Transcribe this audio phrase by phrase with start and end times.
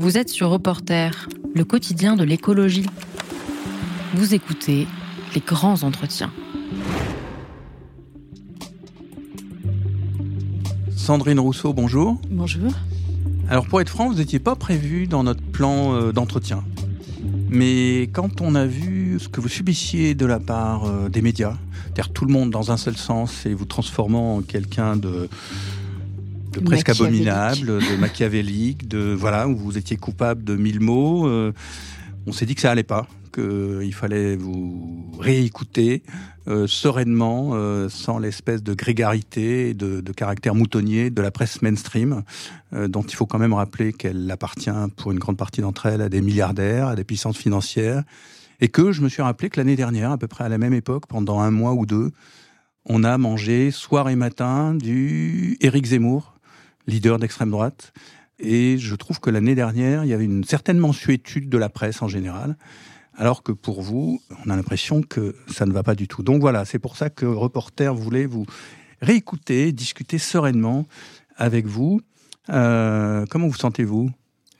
[0.00, 2.86] Vous êtes sur Reporter, le quotidien de l'écologie.
[4.14, 4.88] Vous écoutez
[5.34, 6.32] les grands entretiens.
[10.96, 12.18] Sandrine Rousseau, bonjour.
[12.30, 12.72] Bonjour.
[13.50, 16.64] Alors pour être franc, vous n'étiez pas prévu dans notre plan euh, d'entretien.
[17.50, 21.58] Mais quand on a vu ce que vous subissiez de la part euh, des médias,
[21.82, 25.28] c'est-à-dire tout le monde dans un seul sens et vous transformant en quelqu'un de
[26.50, 31.28] de presque abominable, de machiavélique, de voilà, où vous étiez coupable de mille mots.
[31.28, 31.52] Euh,
[32.26, 36.02] on s'est dit que ça allait pas, qu'il fallait vous réécouter
[36.48, 41.62] euh, sereinement, euh, sans l'espèce de grégarité et de, de, caractère moutonnier de la presse
[41.62, 42.22] mainstream,
[42.72, 46.08] dont il faut quand même rappeler qu'elle appartient pour une grande partie d'entre elles à
[46.08, 48.04] des milliardaires, à des puissances financières,
[48.60, 50.74] et que je me suis rappelé que l'année dernière, à peu près à la même
[50.74, 52.12] époque, pendant un mois ou deux,
[52.86, 56.29] on a mangé soir et matin du Éric Zemmour,
[56.90, 57.92] leader d'extrême droite.
[58.38, 62.00] Et je trouve que l'année dernière, il y avait une certaine mensuétude de la presse
[62.02, 62.56] en général,
[63.14, 66.22] alors que pour vous, on a l'impression que ça ne va pas du tout.
[66.22, 68.46] Donc voilà, c'est pour ça que Reporter voulait vous
[69.02, 70.86] réécouter, discuter sereinement
[71.36, 72.00] avec vous.
[72.48, 74.10] Euh, comment vous sentez-vous?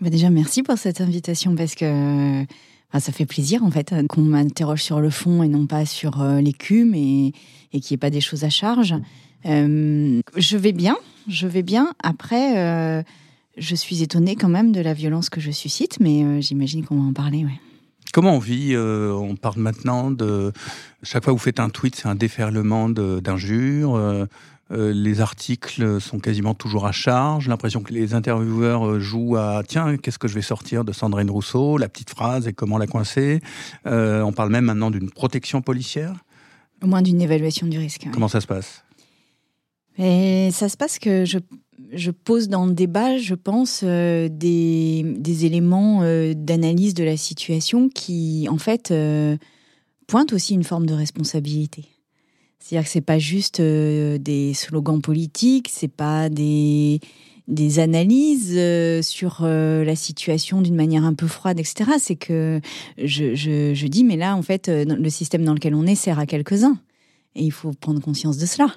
[0.00, 2.44] Bah Déjà, merci pour cette invitation parce que
[2.92, 6.20] bah, ça fait plaisir en fait qu'on m'interroge sur le fond et non pas sur
[6.20, 7.32] euh, l'écume et,
[7.72, 8.94] et qu'il n'y ait pas des choses à charge.
[9.46, 10.96] Euh, je vais bien,
[11.28, 11.92] je vais bien.
[12.02, 13.02] Après, euh,
[13.56, 16.96] je suis étonnée quand même de la violence que je suscite, mais euh, j'imagine qu'on
[16.96, 17.44] va en parler.
[17.44, 17.60] Ouais.
[18.12, 20.52] Comment on vit On parle maintenant de
[21.04, 24.26] chaque fois que vous faites un tweet, c'est un déferlement d'injures.
[24.70, 27.46] les articles sont quasiment toujours à charge.
[27.46, 31.78] L'impression que les intervieweurs jouent à tiens, qu'est-ce que je vais sortir de Sandrine Rousseau,
[31.78, 33.38] la petite phrase et comment la coincer.
[33.84, 36.14] on parle même maintenant d'une protection policière.
[36.82, 38.08] Au moins d'une évaluation du risque.
[38.12, 38.82] Comment ça se passe?
[40.00, 46.00] Et ça se passe que je, pose dans le débat, je pense, euh, des, éléments
[46.02, 49.36] euh, d'analyse de la situation qui, en fait, euh,
[50.06, 51.84] pointent aussi une forme de responsabilité.
[52.58, 57.00] C'est-à-dire que c'est pas juste des slogans politiques, c'est pas des,
[57.78, 58.58] analyses
[59.02, 61.92] sur la situation d'une manière un peu froide, etc.
[61.98, 62.60] C'est que
[62.96, 66.78] je dis, mais là, en fait, le système dans lequel on est sert à quelques-uns.
[67.34, 68.74] Et il faut prendre conscience de cela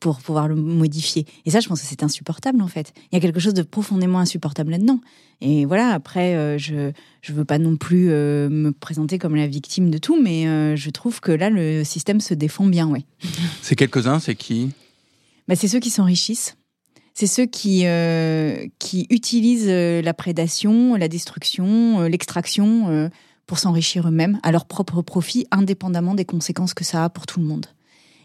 [0.00, 1.26] pour pouvoir le modifier.
[1.44, 2.92] Et ça, je pense que c'est insupportable en fait.
[3.10, 5.00] Il y a quelque chose de profondément insupportable là-dedans.
[5.40, 9.46] Et voilà, après, euh, je je veux pas non plus euh, me présenter comme la
[9.46, 13.04] victime de tout, mais euh, je trouve que là, le système se défend bien, ouais.
[13.62, 14.70] C'est quelques-uns, c'est qui?
[15.48, 16.56] Bah, C'est ceux qui s'enrichissent.
[17.16, 17.84] C'est ceux qui,
[18.80, 23.08] qui utilisent la prédation, la destruction, l'extraction
[23.46, 27.38] pour s'enrichir eux-mêmes à leur propre profit, indépendamment des conséquences que ça a pour tout
[27.38, 27.66] le monde.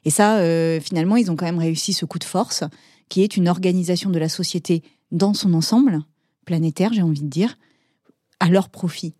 [0.05, 2.63] Et ça, euh, finalement, ils ont quand même réussi ce coup de force,
[3.09, 5.99] qui est une organisation de la société dans son ensemble,
[6.45, 7.57] planétaire, j'ai envie de dire,
[8.39, 9.13] à leur profit.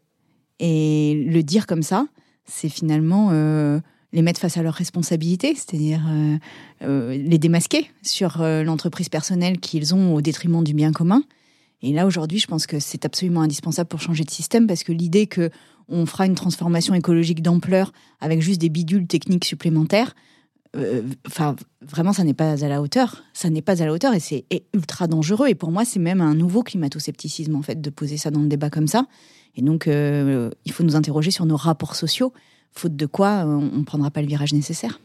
[0.59, 2.07] Et le dire comme ça,
[2.45, 3.79] c'est finalement euh,
[4.13, 6.01] les mettre face à leurs responsabilités, c'est-à-dire
[6.81, 11.23] euh, les démasquer sur l'entreprise personnelle qu'ils ont au détriment du bien commun.
[11.81, 14.91] Et là, aujourd'hui, je pense que c'est absolument indispensable pour changer de système parce que
[14.91, 15.49] l'idée que
[15.87, 20.13] on fera une transformation écologique d'ampleur avec juste des bidules techniques supplémentaires,
[20.75, 23.23] euh, enfin, vraiment, ça n'est pas à la hauteur.
[23.33, 25.47] Ça n'est pas à la hauteur et c'est ultra dangereux.
[25.47, 28.47] Et pour moi, c'est même un nouveau climato-scepticisme, en fait, de poser ça dans le
[28.47, 29.05] débat comme ça.
[29.55, 32.33] Et donc, euh, il faut nous interroger sur nos rapports sociaux,
[32.71, 34.99] faute de quoi on ne prendra pas le virage nécessaire.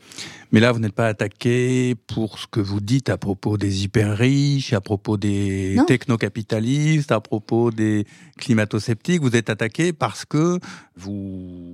[0.52, 4.18] Mais là, vous n'êtes pas attaqué pour ce que vous dites à propos des hyper
[4.18, 9.22] riches, à propos des technocapitalistes, à propos des climato-sceptiques.
[9.22, 10.60] Vous êtes attaqué parce que
[10.94, 11.73] vous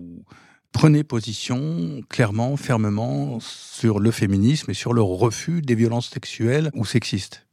[0.72, 6.84] prenez position clairement, fermement sur le féminisme et sur le refus des violences sexuelles ou
[6.84, 7.46] sexistes.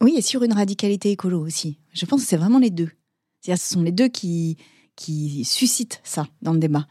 [0.00, 1.78] Oui, et sur une radicalité écolo aussi.
[1.92, 2.90] Je pense que c'est vraiment les deux.
[3.44, 4.56] ce sont les deux qui,
[4.96, 6.86] qui suscitent ça dans le débat.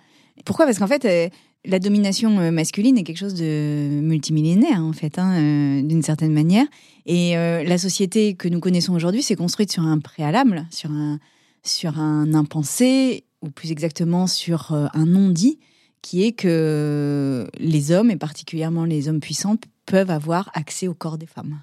[0.46, 0.66] Pourquoi?
[0.66, 1.30] Parce qu'en fait, euh,
[1.66, 6.34] la domination euh, masculine est quelque chose de multimillénaire, en fait, hein, euh, d'une certaine
[6.34, 6.66] manière.
[7.06, 11.18] Et la société que nous connaissons aujourd'hui s'est construite sur un préalable, sur un,
[11.63, 15.60] sur un impensé ou plus exactement sur euh, un non-dit,
[16.02, 21.18] qui est que les hommes, et particulièrement les hommes puissants, peuvent avoir accès au corps
[21.18, 21.60] des femmes.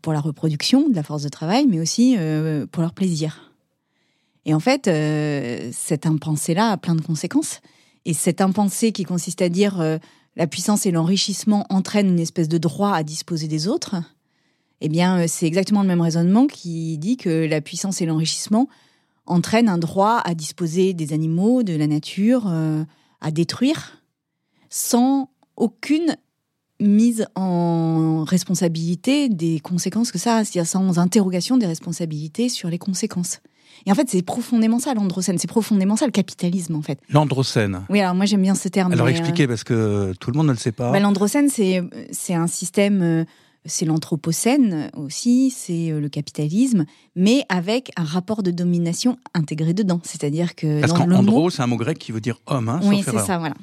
[0.00, 3.52] Pour la reproduction de la force de travail, mais aussi euh, pour leur plaisir.
[4.44, 7.60] Et en fait, euh, cet impensé-là a plein de conséquences.
[8.04, 9.80] Et cet impensé qui consiste à dire
[10.34, 13.94] la puissance et l'enrichissement entraînent une espèce de droit à disposer des autres,
[14.80, 18.68] eh bien, c'est exactement le même raisonnement qui dit que la puissance et l'enrichissement
[19.26, 22.84] entraîne un droit à disposer des animaux, de la nature, euh,
[23.20, 24.02] à détruire,
[24.68, 26.16] sans aucune
[26.80, 32.78] mise en responsabilité des conséquences que ça a, c'est-à-dire sans interrogation des responsabilités sur les
[32.78, 33.40] conséquences.
[33.86, 36.98] Et en fait, c'est profondément ça l'androcène, c'est profondément ça le capitalisme en fait.
[37.08, 37.82] L'androcène.
[37.88, 38.92] Oui, alors moi j'aime bien ce terme.
[38.92, 40.92] Alors expliquez parce que tout le monde ne le sait pas.
[40.92, 43.24] bah, l'androcène, c'est c'est un système, euh,
[43.64, 50.00] c'est l'anthropocène aussi, c'est euh, le capitalisme, mais avec un rapport de domination intégré dedans.
[50.02, 52.38] C'est-à-dire que parce dans qu'en le mot, andro, c'est un mot grec qui veut dire
[52.46, 53.54] homme, hein, oui, c'est ça, voilà.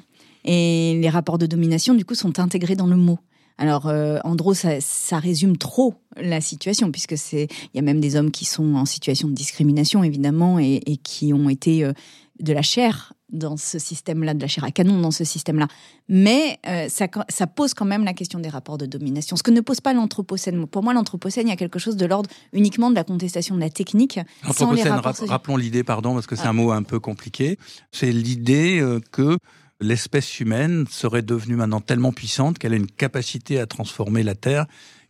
[0.44, 3.18] Et les rapports de domination, du coup, sont intégrés dans le mot.
[3.58, 8.00] Alors, euh, Andro, ça, ça résume trop la situation, puisque c'est, il y a même
[8.00, 11.92] des hommes qui sont en situation de discrimination, évidemment, et, et qui ont été euh,
[12.40, 15.68] de la chair dans ce système-là, de la chair à canon dans ce système-là.
[16.08, 19.50] Mais euh, ça, ça pose quand même la question des rapports de domination, ce que
[19.50, 20.66] ne pose pas l'anthropocène.
[20.66, 23.60] Pour moi, l'anthropocène, il y a quelque chose de l'ordre uniquement de la contestation de
[23.60, 26.50] la technique, L'anthropocène, rappelons l'idée, pardon, parce que c'est Ah.
[26.50, 27.58] un mot un peu compliqué.
[27.92, 29.38] C'est l'idée euh, que
[29.80, 34.66] l'espèce humaine serait devenue maintenant tellement puissante qu'elle a une capacité à transformer la Terre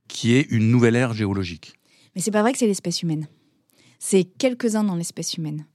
[0.09, 1.75] qui est une nouvelle ère géologique.
[2.15, 3.29] Mais c'est pas vrai que c'est l'espèce humaine.
[3.99, 5.67] C'est quelques-uns dans l'espèce humaine.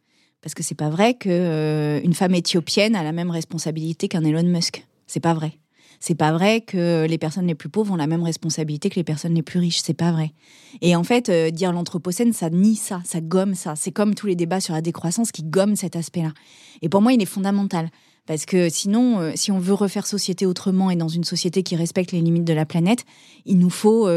[0.46, 4.24] Parce que c'est pas vrai que euh, une femme éthiopienne a la même responsabilité qu'un
[4.24, 4.86] Elon Musk.
[5.08, 5.54] C'est pas vrai.
[6.00, 9.04] C'est pas vrai que les personnes les plus pauvres ont la même responsabilité que les
[9.04, 9.80] personnes les plus riches.
[9.82, 10.34] C'est pas vrai.
[10.82, 13.76] Et en fait, euh, dire l'anthropocène, ça nie ça, ça gomme ça.
[13.76, 16.32] C'est comme tous les débats sur la décroissance qui gomment cet aspect-là.
[16.84, 17.90] Et pour moi, il est fondamental.
[18.28, 21.76] Parce que sinon, euh, si on veut refaire société autrement et dans une société qui
[21.76, 23.04] respecte les limites de la planète,
[23.46, 24.08] il nous faut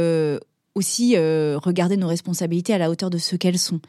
[0.75, 3.81] aussi euh, regarder nos responsabilités à la hauteur de ce qu'elles sont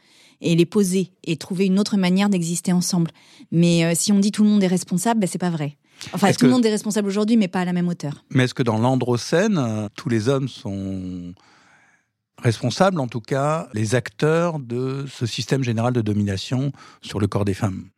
[0.41, 3.11] et les poser et trouver une autre manière d'exister ensemble.
[3.51, 5.77] Mais euh, si on dit tout le monde est responsable, ben, c'est pas vrai.
[6.13, 8.23] Enfin, tout le que- monde est responsable aujourd'hui, mais pas à la même hauteur.
[8.29, 11.33] Mais est-ce que dans l'androcène, euh, tous les hommes sont
[12.41, 16.71] responsables, en tout cas, les acteurs de ce système général de domination
[17.01, 17.89] sur le corps des femmes?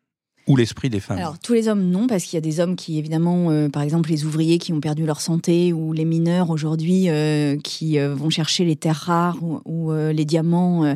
[0.48, 2.76] Ou l'esprit des femmes Alors, tous les hommes, non, parce qu'il y a des hommes
[2.76, 6.50] qui, évidemment, euh, par exemple, les ouvriers qui ont perdu leur santé ou les mineurs
[6.50, 10.96] aujourd'hui euh, qui euh, vont chercher les terres rares ou, ou, les diamants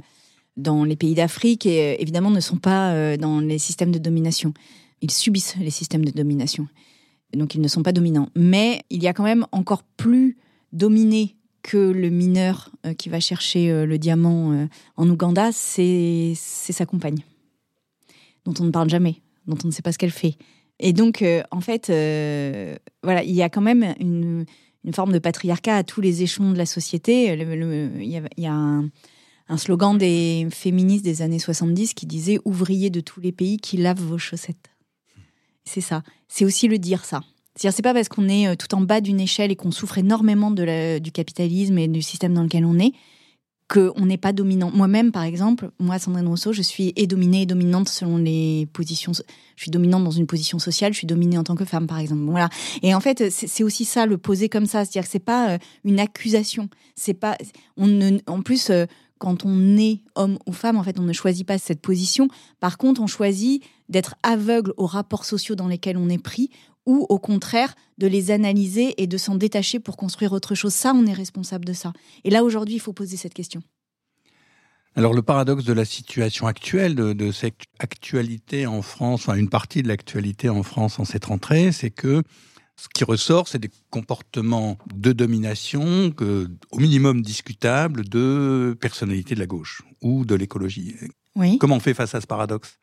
[0.58, 4.54] dans les pays d'Afrique et évidemment ne sont pas dans les systèmes de domination.
[5.02, 6.68] Ils subissent les systèmes de domination.
[7.34, 8.30] Donc, ils ne sont pas dominants.
[8.36, 10.38] Mais il y a quand même encore plus
[10.72, 17.20] dominé que le mineur qui va chercher le diamant en Ouganda, c'est sa compagne,
[18.46, 20.38] dont on ne parle jamais dont on ne sait pas ce qu'elle fait.
[20.80, 24.46] Et donc, euh, en fait, euh, voilà, il y a quand même une,
[24.94, 27.34] forme de patriarcat à tous les échelons de la société.
[27.34, 33.20] Il y a, un, slogan des féministes des années 70 qui disait «Ouvriers de tous
[33.20, 34.72] les pays qui lavent vos chaussettes».
[35.64, 36.04] C'est ça.
[36.28, 37.22] C'est aussi le dire, ça.
[37.56, 39.98] C'est-à-dire, c'est pas parce qu'on est euh, tout en bas d'une échelle et qu'on souffre
[39.98, 42.92] énormément de du capitalisme et du système dans lequel on est
[43.68, 44.70] qu'on n'est pas dominant.
[44.72, 49.12] Moi-même, par exemple, moi, Sandrine Rousseau, je suis et dominée et dominante selon les positions.
[49.56, 51.98] Je suis dominante dans une position sociale, je suis dominée en tant que femme, par
[51.98, 52.22] exemple.
[52.26, 52.50] Voilà.
[52.84, 54.86] Et en fait, c'est aussi ça, le poser comme ça.
[54.86, 56.70] C'est-à-dire que c'est pas euh, une accusation.
[56.96, 57.38] C'est pas.
[57.76, 58.86] On ne, en plus, euh,
[59.18, 62.28] quand on est homme ou femme, en fait, on ne choisit pas cette position.
[62.60, 66.52] Par contre, on choisit d'être aveugle aux rapports sociaux dans lesquels on est pris
[66.86, 70.74] ou au contraire de les analyser et de s'en détacher pour construire autre chose.
[70.74, 71.94] Ça, on est responsable de ça.
[72.24, 73.62] Et là, aujourd'hui, il faut poser cette question.
[74.98, 79.50] Alors le paradoxe de la situation actuelle, de, de cette actualité en France, enfin une
[79.50, 82.24] partie de l'actualité en France en cette rentrée, c'est que
[82.78, 89.40] ce qui ressort, c'est des comportements de domination, que, au minimum discutables, de personnalités de
[89.40, 90.96] la gauche ou de l'écologie.
[91.36, 91.58] Oui.
[91.58, 92.80] Comment on fait face à ce paradoxe?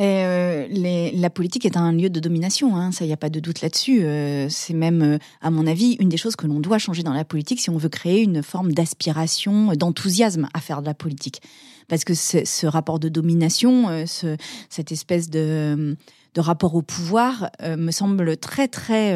[0.00, 0.66] Euh,
[1.14, 3.60] la politique est un lieu de domination, hein, ça, il n'y a pas de doute
[3.62, 4.02] là-dessus.
[4.04, 7.12] Euh, c'est même, euh, à mon avis, une des choses que l'on doit changer dans
[7.12, 11.42] la politique si on veut créer une forme d'aspiration, d'enthousiasme à faire de la politique.
[11.86, 14.36] Parce que ce, rapport de domination, ce-
[14.70, 15.96] cette espèce de,
[16.34, 19.14] de rapport au pouvoir, me semble très, très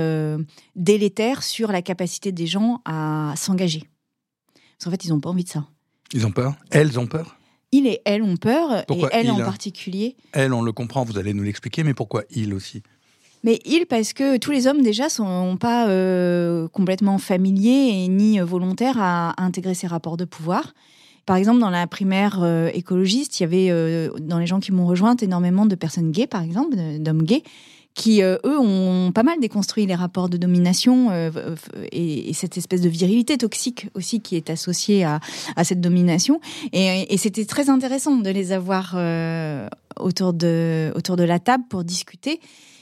[0.76, 3.84] délétère sur la capacité des gens à s'engager.
[4.76, 5.66] Parce qu'en fait, ils n'ont pas envie de ça.
[6.12, 6.56] Ils ont peur?
[6.70, 7.37] Elles ont peur?
[7.72, 10.16] Il et elle ont peur, Pourquoi et elle il, en particulier.
[10.32, 12.82] Elles, on le comprend, vous allez nous l'expliquer, mais pourquoi ils aussi?
[13.44, 18.40] Mais il, parce que tous les hommes déjà sont pas euh, complètement familiers et ni
[18.40, 20.74] volontaires à, intégrer ces rapports de pouvoir.
[21.26, 24.72] Par exemple, dans la primaire euh, écologiste, il y avait euh, dans les gens qui
[24.72, 27.42] m'ont rejointe énormément de personnes gays, par exemple, d'hommes gays,
[27.98, 31.56] qui euh, eux ont pas mal déconstruit les rapports de domination euh, euh,
[31.90, 35.20] et, et cette espèce de virilité toxique aussi qui est associée à,
[35.64, 36.40] cette domination.
[36.72, 38.96] Et, c'était très intéressant de les avoir
[39.98, 42.40] autour de autour de la table pour discuter.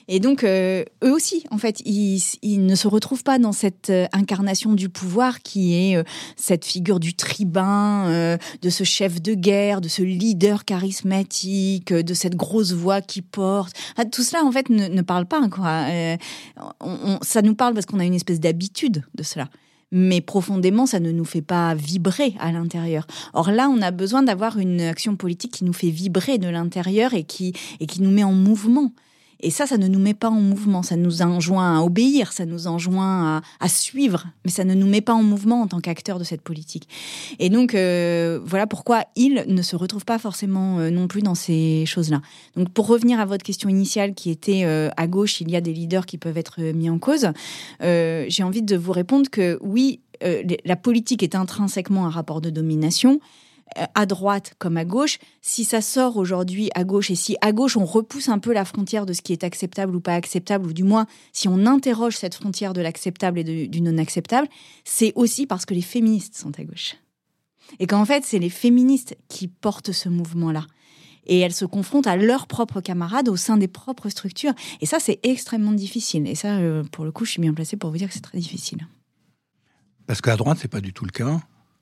[0.09, 2.21] Et donc, euh, eux aussi, en fait, ils,
[2.65, 6.05] ne se retrouvent pas dans cette euh, incarnation du pouvoir qui est euh,
[6.37, 12.37] cette figure du tribun, de ce chef de guerre, de ce leader charismatique, de cette
[12.37, 13.75] grosse voix qui porte.
[14.13, 15.49] tout cela, en fait, ne, parle pas.
[15.49, 15.87] Quoi.
[17.23, 19.49] ça nous parle parce qu'on a une espèce d'habitude de cela
[19.93, 23.07] mais profondément, ça ne nous fait pas vibrer à l'intérieur.
[23.35, 27.15] Or là, on a besoin d'avoir une action politique qui nous fait vibrer de l'intérieur
[27.15, 28.93] et qui, et qui nous met en mouvement.
[29.41, 32.47] Et ça, ça ne nous met pas en mouvement, ça nous enjoint à obéir, ça
[32.47, 36.19] nous enjoint à, suivre, mais ça ne nous met pas en mouvement en tant qu'acteur
[36.19, 36.89] de cette politique.
[37.39, 41.35] Et donc, euh, voilà pourquoi il ne se retrouve pas forcément euh, non plus dans
[41.35, 42.23] ces choses-là.
[42.57, 45.61] Donc, pour revenir à votre question initiale qui était euh, à gauche, il y a
[45.61, 47.29] des leaders qui peuvent être mis en cause,
[47.81, 50.01] j'ai envie de vous répondre que oui,
[50.65, 53.21] la politique est intrinsèquement un rapport de domination,
[53.95, 57.77] à droite comme à gauche, si ça sort aujourd'hui à gauche et si à gauche
[57.77, 60.73] on repousse un peu la frontière de ce qui est acceptable ou pas acceptable, ou
[60.73, 64.49] du moins si on interroge cette frontière de l'acceptable et du non acceptable,
[64.85, 66.97] c'est aussi parce que les féministes sont à gauche.
[67.81, 70.67] Et qu'en fait, c'est les féministes qui portent ce mouvement-là.
[71.27, 74.53] Et elles se confrontent à leurs propres camarades au sein des propres structures.
[74.81, 76.29] Et ça, c'est extrêmement difficile.
[76.29, 78.21] Et ça, euh, pour le coup, je suis bien placée pour vous dire que c'est
[78.21, 78.87] très difficile.
[80.07, 81.41] Parce qu'à droite, c'est pas du tout le cas.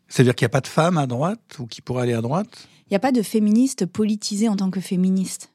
[0.08, 2.68] C'est-à-dire qu'il n'y a pas de femmes à droite ou qui pourraient aller à droite?
[2.86, 5.50] Il n'y a pas de féministe politisé en tant que féministe.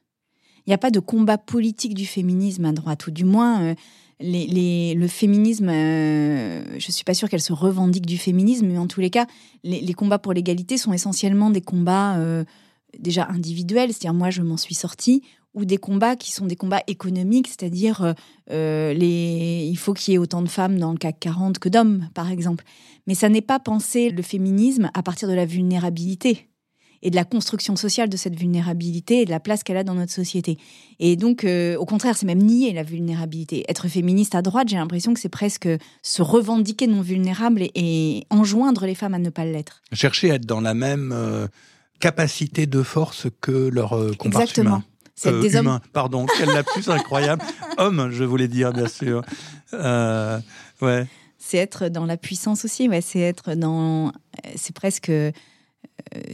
[0.66, 3.74] Il n'y a pas de combat politique du féminisme à droite, ou du moins, euh,
[4.20, 8.86] le féminisme, euh, je ne suis pas sûre qu'elle se revendique du féminisme, mais en
[8.86, 9.26] tous les cas,
[9.64, 12.44] les, combats pour l'égalité sont essentiellement des combats euh,
[12.98, 15.22] déjà individuels, c'est-à-dire moi je m'en suis sortie,
[15.54, 18.12] ou des combats qui sont des combats économiques, c'est-à-dire euh,
[18.50, 19.66] euh, les...
[19.68, 22.30] il faut qu'il y ait autant de femmes dans le CAC 40 que d'hommes, par
[22.30, 22.64] exemple.
[23.06, 26.46] Mais ça n'est pas penser le féminisme à partir de la vulnérabilité
[27.02, 29.94] et de la construction sociale de cette vulnérabilité et de la place qu'elle a dans
[29.94, 30.58] notre société.
[30.98, 33.64] Et donc, euh, au contraire, c'est même nier la vulnérabilité.
[33.68, 35.68] Être féministe à droite, j'ai l'impression que c'est presque
[36.02, 39.80] se revendiquer non vulnérable et, enjoindre les femmes à ne pas l'être.
[39.92, 41.48] Chercher à être dans la même
[42.00, 44.42] capacité de force que leur compartiment.
[44.42, 44.82] Exactement.
[45.26, 45.80] Euh, des hommes.
[45.92, 47.42] Pardon, quel lapsus incroyable.
[47.78, 49.22] Homme, je voulais dire, bien sûr.
[49.74, 50.40] Euh,
[50.80, 51.06] ouais.
[51.38, 53.00] C'est être dans la puissance aussi, ouais.
[53.00, 54.12] C'est être dans.
[54.56, 55.32] C'est presque euh,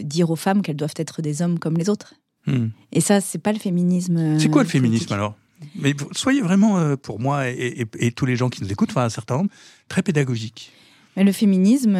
[0.02, 2.14] dire aux femmes qu'elles doivent être des hommes comme les autres.
[2.46, 2.68] Hmm.
[2.92, 4.38] Et ça, c'est pas le féminisme.
[4.38, 5.36] C'est quoi le féminisme alors?
[5.74, 9.38] Mais soyez vraiment, pour moi et, tous les gens qui nous écoutent, enfin un certain
[9.38, 9.50] nombre,
[9.88, 10.70] très pédagogique.
[11.16, 11.96] Le féminisme,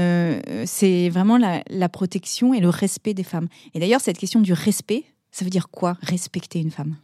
[0.67, 3.49] c'est vraiment la, la, protection et le respect des femmes.
[3.73, 5.05] Et d'ailleurs, cette question du respect,
[5.37, 6.97] ça veut dire quoi respecter une femme?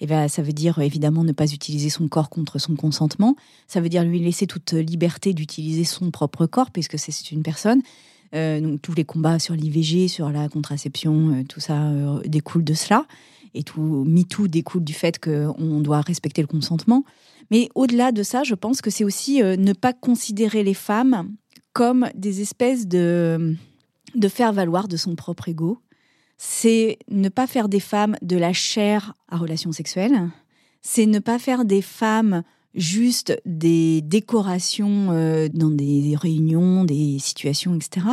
[0.00, 3.36] Eh bien, ça veut dire évidemment ne pas utiliser son corps contre son consentement.
[3.68, 7.80] Ça veut dire lui laisser toute liberté d'utiliser son propre corps, puisque c'est une personne.
[8.34, 12.64] Euh, donc tous les combats sur l'IVG, sur la contraception, euh, tout ça euh, découle
[12.64, 13.06] de cela.
[13.54, 17.04] Et tout MeToo découle du fait qu'on doit respecter le consentement.
[17.52, 21.30] Mais au-delà de ça, je pense que c'est aussi ne pas considérer les femmes
[21.74, 23.54] comme des espèces de,
[24.16, 25.78] de faire valoir de son propre ego
[26.44, 30.28] c'est ne pas faire des femmes de la chair à relations sexuelles,
[30.80, 32.42] c'est ne pas faire des femmes
[32.74, 38.06] juste des décorations euh, dans des réunions, des situations, etc.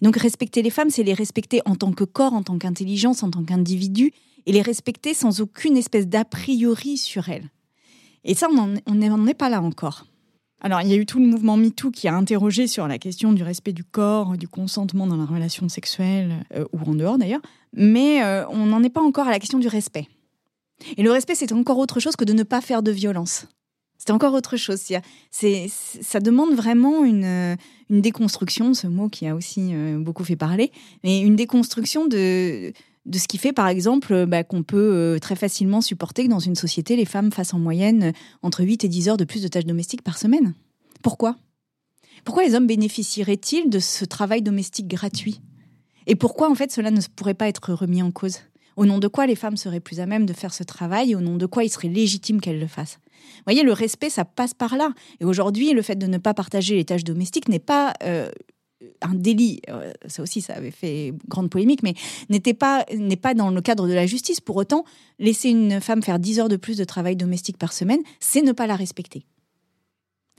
[0.00, 3.30] Donc respecter les femmes, c'est les respecter en tant que corps, en tant qu'intelligence, en
[3.30, 4.12] tant qu'individu,
[4.46, 7.50] et les respecter sans aucune espèce d'a priori sur elles.
[8.24, 10.06] Et ça, on n'en est pas là encore.
[10.64, 13.34] Alors, il y a eu tout le mouvement MeToo qui a interrogé sur la question
[13.34, 17.42] du respect du corps, du consentement dans la relation sexuelle, euh, ou en dehors d'ailleurs,
[17.74, 20.08] mais euh, on n'en est pas encore à la question du respect.
[20.96, 23.46] Et le respect, c'est encore autre chose que de ne pas faire de violence.
[23.98, 24.80] C'est encore autre chose.
[25.30, 27.58] Ça demande vraiment une,
[27.90, 30.72] une, déconstruction, ce mot qui a aussi euh, beaucoup fait parler,
[31.04, 32.72] mais une déconstruction de,
[33.06, 36.54] de ce qui fait, par exemple, bah, qu'on peut très facilement supporter que dans une
[36.54, 39.66] société, les femmes fassent en moyenne entre 8 et 10 heures de plus de tâches
[39.66, 40.54] domestiques par semaine.
[41.02, 41.36] Pourquoi?
[42.24, 45.42] Pourquoi les hommes bénéficieraient-ils de ce travail domestique gratuit?
[46.06, 48.38] Et pourquoi, en fait, cela ne pourrait pas être remis en cause?
[48.76, 51.14] Au nom de quoi les femmes seraient plus à même de faire ce travail?
[51.14, 52.98] Au nom de quoi il serait légitime qu'elles le fassent?
[53.04, 54.90] Vous voyez, le respect, ça passe par là.
[55.20, 58.30] Et aujourd'hui, le fait de ne pas partager les tâches domestiques n'est pas euh,
[59.02, 61.94] un délit, euh, ça aussi ça avait fait grande polémique, mais
[62.28, 64.40] n'était pas n'est pas dans le cadre de la justice.
[64.40, 64.84] Pour autant,
[65.18, 68.52] laisser une femme faire 10 heures de plus de travail domestique par semaine, c'est ne
[68.52, 69.24] pas la respecter.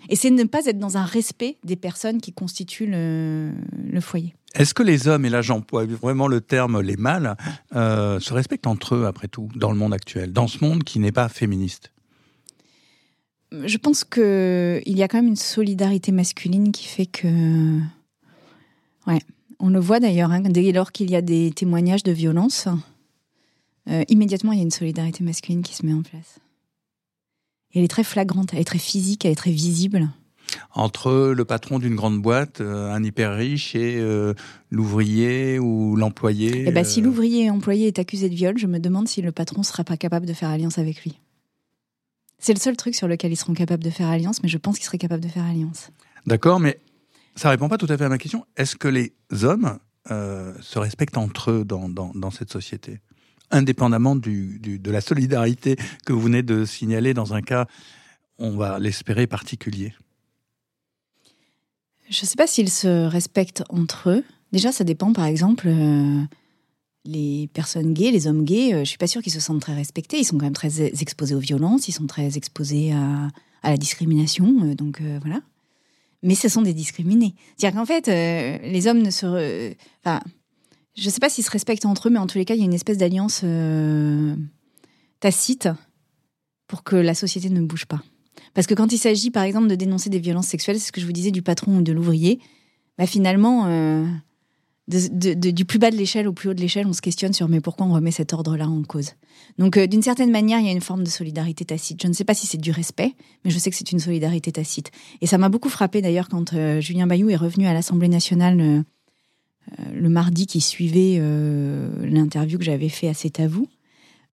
[0.09, 3.51] Et c'est ne pas être dans un respect des personnes qui constituent le,
[4.01, 4.35] foyer.
[4.53, 7.35] Est-ce que les hommes, et là j'emploie vraiment le terme les mâles,
[7.75, 10.99] euh, se respectent entre eux après tout, dans le monde actuel, dans ce monde qui
[10.99, 11.91] n'est pas féministe?
[13.51, 17.79] Je pense qu'il y a quand même une solidarité masculine qui fait que...
[19.07, 19.21] Ouais,
[19.59, 22.67] on le voit d'ailleurs, hein, dès lors qu'il y a des témoignages de violence,
[23.89, 26.39] euh, immédiatement il y a une solidarité masculine qui se met en place.
[27.73, 30.09] Et elle est très flagrante, elle est très physique, elle est très visible.
[30.73, 34.33] Entre le patron d'une grande boîte, euh, un hyper riche, et euh,
[34.69, 36.65] l'ouvrier ou l'employé.
[36.67, 39.31] Eh ben, si l'ouvrier et employé est accusé de viol, je me demande si le
[39.31, 41.19] patron ne sera pas capable de faire alliance avec lui.
[42.39, 44.77] C'est le seul truc sur lequel ils seront capables de faire alliance, mais je pense
[44.77, 45.89] qu'ils seraient capables de faire alliance.
[46.25, 46.79] D'accord, mais
[47.35, 48.45] ça répond pas tout à fait à ma question.
[48.55, 49.13] Est-ce que les
[49.43, 52.99] hommes se respectent entre eux dans, dans cette société?
[53.51, 57.67] Indépendamment du, de la solidarité que vous venez de signaler dans un cas,
[58.37, 59.93] on va l'espérer, particulier?
[62.09, 64.23] Je ne sais pas s'ils se respectent entre eux.
[64.51, 66.21] Déjà, ça dépend, par exemple, euh,
[67.03, 69.73] les personnes gays, les hommes gays, euh, je suis pas sûre qu'ils se sentent très
[69.73, 70.19] respectés.
[70.19, 73.29] Ils sont quand même très exposés aux violences, ils sont très exposés à,
[73.63, 75.41] la discrimination, euh, donc voilà.
[76.25, 77.35] Mais ce sont des discriminés.
[77.55, 79.73] C'est-à-dire qu'en fait, les hommes ne se...
[80.03, 80.21] Enfin,
[80.95, 82.59] je ne sais pas s'ils se respectent entre eux, mais en tous les cas, il
[82.59, 84.35] y a une espèce d'alliance euh,
[85.19, 85.67] tacite
[86.67, 88.01] pour que la société ne bouge pas.
[88.53, 91.01] Parce que quand il s'agit, par exemple, de dénoncer des violences sexuelles, c'est ce que
[91.01, 92.39] je vous disais du patron ou de l'ouvrier,
[92.97, 94.05] bah finalement, euh,
[94.87, 97.59] du plus bas de l'échelle au plus haut de l'échelle, on se questionne sur mais
[97.59, 99.11] pourquoi on remet cet ordre-là en cause?
[99.57, 102.01] Donc, euh, d'une certaine manière, il y a une forme de solidarité tacite.
[102.01, 103.13] Je ne sais pas si c'est du respect,
[103.43, 104.91] mais je sais que c'est une solidarité tacite.
[105.21, 108.83] Et ça m'a beaucoup frappé d'ailleurs quand Julien Bayou est revenu à l'Assemblée nationale
[109.79, 113.47] euh, le mardi qui suivait euh, l'interview que j'avais fait à C'est à.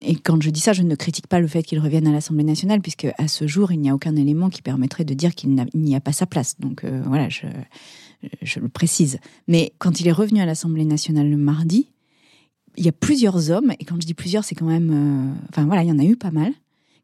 [0.04, 2.44] Et quand je dis ça, je ne critique pas le fait qu'il revienne à l'Assemblée
[2.44, 5.54] nationale, puisque à ce jour, il n'y a aucun élément qui permettrait de dire qu'il
[5.74, 6.58] n'y a pas sa place.
[6.58, 7.46] Donc euh, voilà, je,
[8.42, 9.18] je, le précise.
[9.48, 11.88] Mais quand il est revenu à l'Assemblée nationale le mardi,
[12.76, 15.34] il y a plusieurs hommes, et quand je dis plusieurs, c'est quand même.
[15.50, 16.52] enfin voilà, il y en a eu pas mal,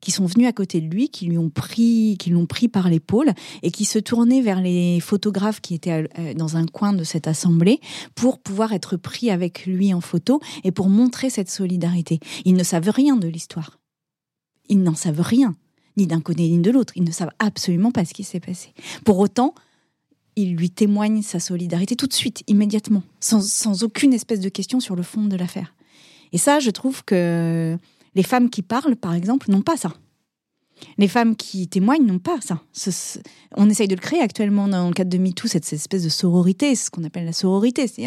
[0.00, 2.88] qui sont venus à côté de lui, qui lui ont pris, qui l'ont pris par
[2.88, 3.32] l'épaule
[3.62, 7.26] et qui se tournaient vers les photographes qui étaient euh, dans un coin de cette
[7.26, 7.80] assemblée
[8.14, 12.20] pour pouvoir être pris avec lui en photo et pour montrer cette solidarité.
[12.44, 13.78] Ils ne savent rien de l'histoire.
[14.68, 15.56] Ils n'en savent rien,
[15.96, 16.92] ni d'un côté ni de l'autre.
[16.96, 18.74] Ils ne savent absolument pas ce qui s'est passé.
[19.04, 19.54] Pour autant,
[20.38, 24.78] ils lui témoignent sa solidarité tout de suite, immédiatement, sans, sans aucune espèce de question
[24.78, 25.74] sur le fond de l'affaire.
[26.32, 27.76] Et ça, je trouve que
[28.14, 29.92] les femmes qui parlent, par exemple, n'ont pas ça.
[30.96, 32.62] Les femmes qui témoignent n'ont pas ça.
[33.56, 36.76] on essaye de le créer actuellement dans le cadre de MeToo, cette, espèce de sororité,
[36.76, 37.88] ce qu'on appelle la sororité.
[37.88, 38.06] C'est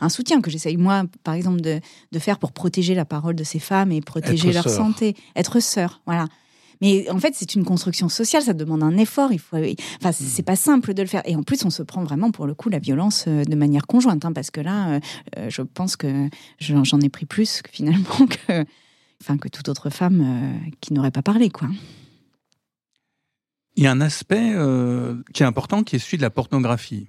[0.00, 1.80] un soutien que j'essaye, moi, par exemple, de,
[2.20, 5.16] faire pour protéger la parole de ces femmes et protéger leur santé.
[5.34, 6.28] Être sœur, voilà.
[6.82, 9.32] Mais en fait, c'est une construction sociale, ça demande un effort.
[9.32, 9.56] Il faut,
[10.00, 11.22] enfin, c'est pas simple de le faire.
[11.26, 13.86] Et en plus, on se prend vraiment pour le coup la violence euh, de manière
[13.86, 15.00] conjointe, hein, parce que là, euh,
[15.38, 18.64] euh, je pense que j'en ai pris plus finalement que
[19.22, 21.68] enfin que toute autre femme euh, qui n'aurait pas parlé, quoi.
[23.76, 27.08] Il y a un aspect euh, qui est important, qui est celui de la pornographie.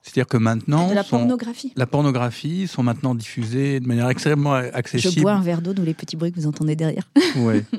[0.00, 1.72] C'est-à-dire que maintenant, de la pornographie.
[1.76, 5.14] la pornographie sont maintenant diffusées de manière extrêmement accessible.
[5.14, 7.08] Je bois un verre d'eau d'où les petits bruits que vous entendez derrière.
[7.36, 7.62] Oui.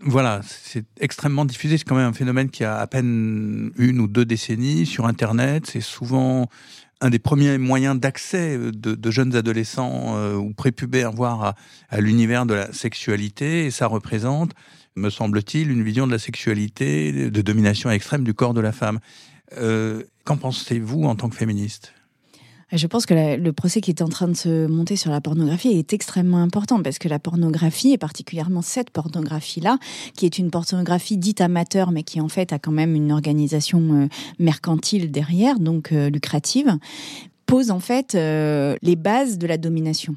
[0.00, 1.78] voilà, c'est extrêmement diffusé.
[1.78, 5.66] C'est quand même un phénomène qui a à peine une ou deux décennies sur Internet.
[5.66, 6.48] C'est souvent
[7.00, 11.54] un des premiers moyens d'accès de, jeunes adolescents euh, ou prépubères, voire
[11.90, 13.66] à, l'univers de la sexualité.
[13.66, 14.52] Et ça représente,
[14.96, 19.00] me semble-t-il, une vision de la sexualité, de domination extrême du corps de la femme.
[19.58, 21.92] Euh, qu'en pensez-vous en tant que féministe?
[22.72, 25.68] Je pense que le procès qui est en train de se monter sur la pornographie
[25.68, 29.78] est extrêmement important parce que la pornographie, et particulièrement cette pornographie-là,
[30.16, 33.80] qui est une pornographie dite amateur, mais qui en fait a quand même une organisation
[33.94, 36.76] euh, mercantile derrière, donc euh, lucrative,
[37.46, 40.16] pose en fait euh, les bases de la domination.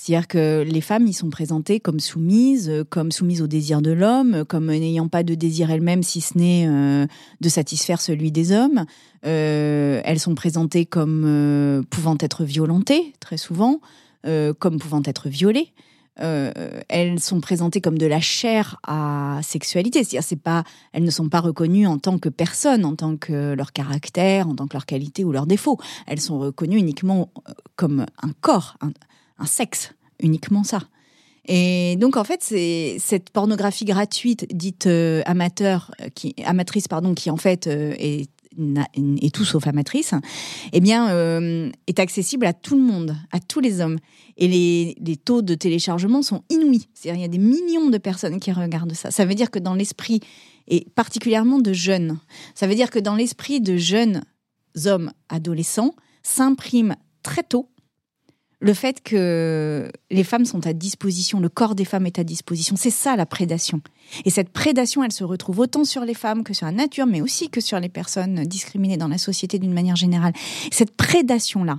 [0.00, 4.44] C'est-à-dire que les femmes y sont présentées comme soumises, comme soumises au désir de l'homme,
[4.46, 7.08] comme n'ayant pas de désir elles-mêmes si ce n'est
[7.40, 8.84] de satisfaire celui des hommes.
[9.26, 13.80] Euh, elles sont présentées comme euh, pouvant être violentées, très souvent,
[14.24, 15.72] euh, comme pouvant être violées.
[16.20, 21.28] elles sont présentées comme de la chair à sexualité, c'est-à-dire c'est pas, elles ne sont
[21.28, 24.86] pas reconnues en tant que personnes, en tant que leur caractère, en tant que leur
[24.86, 25.78] qualité ou leur défaut.
[26.06, 27.30] Elles sont reconnues uniquement
[27.76, 28.76] comme un corps,
[29.46, 30.82] sexe, uniquement ça.
[31.46, 34.86] Et donc en fait, c'est cette pornographie gratuite dite
[35.24, 38.28] amateur, qui amatrice pardon, qui en fait est
[39.20, 40.14] et tout sauf amatrice,
[40.72, 43.98] eh bien, euh, est accessible à tout le monde, à tous les hommes.
[44.36, 46.88] Et les, taux de téléchargement sont inouïs.
[46.94, 49.10] C'est-à-dire, il y a des millions de personnes qui regardent ça.
[49.10, 50.20] Ça veut dire que dans l'esprit,
[50.66, 52.18] et particulièrement de jeunes,
[52.54, 54.22] ça veut dire que dans l'esprit de jeunes
[54.86, 57.68] hommes adolescents, s'imprime très tôt
[58.60, 62.74] le fait que les femmes sont à disposition, le corps des femmes est à disposition,
[62.76, 63.80] c'est ça la prédation.
[64.24, 67.20] Et cette prédation, elle se retrouve autant sur les femmes que sur la nature, mais
[67.20, 70.32] aussi que sur les personnes discriminées dans la société d'une manière générale.
[70.72, 71.78] Cette prédation-là,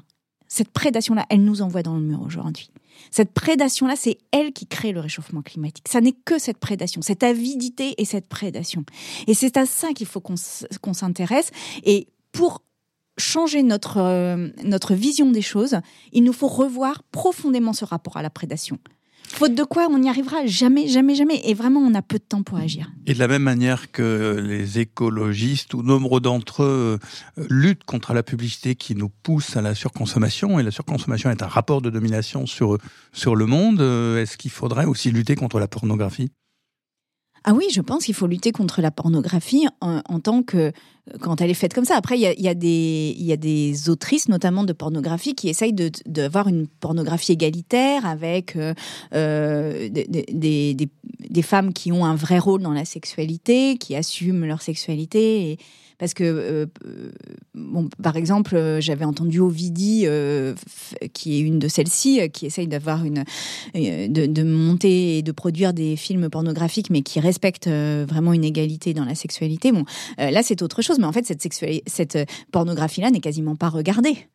[0.49, 2.71] Cette prédation-là, elle nous envoie dans le mur aujourd'hui.
[3.11, 5.85] Cette prédation-là, c'est elle qui crée le réchauffement climatique.
[5.87, 8.83] Ça n'est que cette prédation, cette avidité et cette prédation.
[9.27, 11.51] Et c'est à ça qu'il faut qu'on s'intéresse.
[11.83, 12.63] Et pour
[13.19, 15.79] changer notre, euh, notre vision des choses,
[16.11, 18.79] il nous faut revoir profondément ce rapport à la prédation.
[19.31, 21.39] Faute de quoi, on n'y arrivera jamais, jamais, jamais.
[21.43, 22.91] Et vraiment, on a peu de temps pour agir.
[23.05, 26.99] Et de la même manière que les écologistes, ou nombre d'entre eux,
[27.37, 31.43] euh, luttent contre la publicité qui nous pousse à la surconsommation, et la surconsommation est
[31.43, 32.79] un rapport de domination sur,
[33.13, 36.31] sur le monde, euh, est-ce qu'il faudrait aussi lutter contre la pornographie?
[37.43, 40.71] Ah oui, je pense qu'il faut lutter contre la pornographie en, tant que
[41.21, 41.95] quand elle est faite comme ça.
[41.95, 47.31] Après, il y a, des, autrices, notamment de pornographie, qui essayent d'avoir de, une pornographie
[47.31, 48.73] égalitaire avec euh,
[49.13, 55.57] euh, des, femmes qui ont un vrai rôle dans la sexualité, qui assument leur sexualité.
[55.99, 56.65] Parce que, euh,
[57.53, 60.55] bon, par exemple, euh, j'avais entendu Ovidie, euh,
[61.13, 63.25] qui est une de celles-ci, qui essaye d'avoir une,
[63.75, 69.05] de, monter et de produire des films pornographiques, mais qui respectent vraiment une égalité dans
[69.05, 69.73] la sexualité.
[69.73, 69.83] Bon,
[70.17, 72.17] là, c'est autre chose, mais en fait, cette, cette
[72.51, 74.27] pornographie-là n'est quasiment pas regardée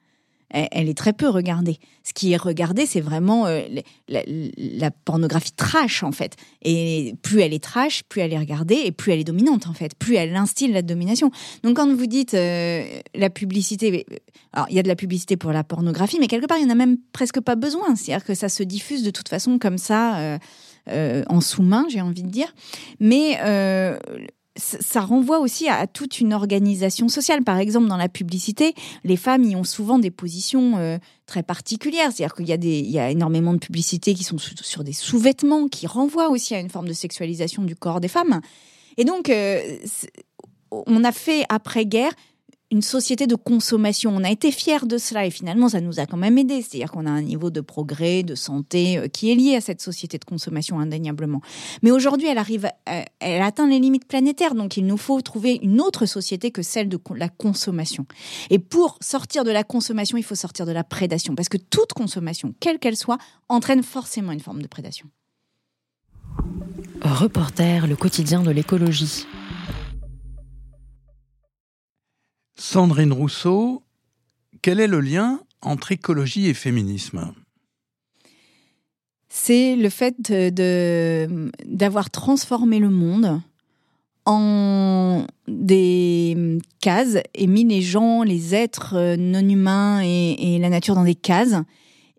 [0.50, 1.78] elle, est très peu regardée.
[2.04, 3.62] Ce qui est regardé, c'est vraiment euh,
[4.09, 6.37] la, pornographie trash, en fait.
[6.62, 9.72] Et plus elle est trash, plus elle est regardée, et plus elle est dominante, en
[9.72, 9.94] fait.
[9.94, 11.30] Plus elle instille la domination.
[11.62, 14.07] Donc quand vous dites euh, la publicité,
[14.52, 16.70] alors il y a de la publicité pour la pornographie, mais quelque part, il n'y
[16.70, 17.96] en a même presque pas besoin.
[17.96, 20.38] C'est-à-dire que ça se diffuse de toute façon comme ça.
[20.90, 22.54] Euh, en sous-main, j'ai envie de dire.
[23.00, 23.38] Mais
[24.56, 27.42] ça renvoie aussi à, toute une organisation sociale.
[27.42, 32.12] Par exemple, dans la publicité, les femmes y ont souvent des positions euh, très particulières.
[32.12, 36.54] C'est-à-dire qu'il y, a énormément de publicités qui sont sur des sous-vêtements, qui renvoient aussi
[36.54, 38.40] à une forme de sexualisation du corps des femmes.
[38.96, 39.60] Et donc, euh,
[40.70, 42.12] on a fait après-guerre
[42.70, 44.12] une société de consommation.
[44.14, 46.62] On a été fiers de cela et finalement, ça nous a quand même aidé.
[46.62, 49.81] C'est-à-dire qu'on a un niveau de progrès, de santé euh, qui est lié à cette
[49.81, 51.40] société de consommation indéniablement.
[51.83, 54.55] Mais aujourd'hui, elle arrive, euh, elle atteint les limites planétaires.
[54.55, 58.07] Donc, il nous faut trouver une autre société que celle de la consommation.
[58.50, 61.35] Et pour sortir de la consommation, il faut sortir de la prédation.
[61.35, 65.09] Parce que toute consommation, quelle qu'elle soit, entraîne forcément une forme de prédation.
[67.03, 69.27] Reporter, le quotidien de l'écologie.
[72.56, 73.82] Sandrine Rousseau,
[74.62, 77.32] quel est le lien entre écologie et féminisme?
[79.28, 80.14] C'est le fait
[81.66, 83.40] d'avoir transformé le monde
[84.26, 91.04] en des cases et mis les gens, les êtres non humains et, la nature dans
[91.04, 91.56] des cases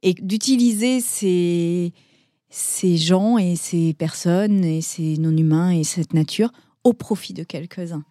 [0.04, 1.94] et d'utiliser ces,
[2.98, 6.52] gens et ces personnes et ces non humains et cette nature
[6.84, 8.04] au profit de quelques-uns.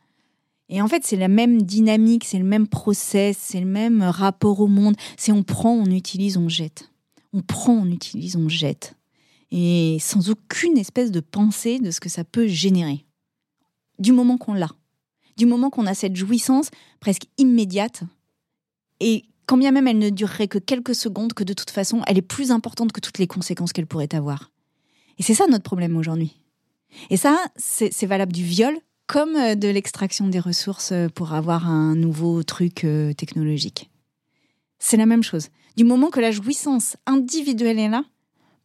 [0.68, 4.61] Et en fait, c'est la même dynamique, c'est le même process, c'est le même rapport
[4.61, 4.96] au monde.
[5.16, 6.90] C'est on prend, on utilise, on jette.
[7.33, 8.94] On prend, on utilise, on jette.
[9.50, 13.05] Et sans aucune espèce de pensée de ce que ça peut générer.
[13.98, 14.70] Du moment qu'on l'a.
[15.37, 18.03] Du moment qu'on a cette jouissance presque immédiate.
[19.00, 22.18] Et quand bien même elle ne durerait que quelques secondes, que de toute façon, elle
[22.18, 24.50] est plus importante que toutes les conséquences qu'elle pourrait avoir.
[25.18, 26.37] Et c'est ça notre problème aujourd'hui.
[27.11, 31.69] Et ça, c'est valable du viol comme euh, de l'extraction des ressources euh, pour avoir
[31.69, 33.90] un nouveau truc euh, technologique.
[34.79, 35.49] C'est la même chose.
[35.77, 38.05] Du moment que la jouissance individuelle est là,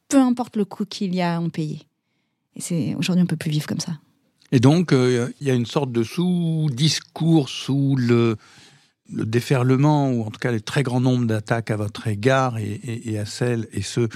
[0.09, 1.81] peu importe le coût qu'il y a à en payer.
[2.55, 3.93] Et c'est aujourd'hui on peut plus vivre comme ça.
[4.51, 8.35] Et donc il y a une sorte de sous-discours sous le
[9.11, 13.17] le déferlement, ou en tout cas le très grand nombre d'attaques à votre égard et,
[13.17, 14.09] à celles et ceux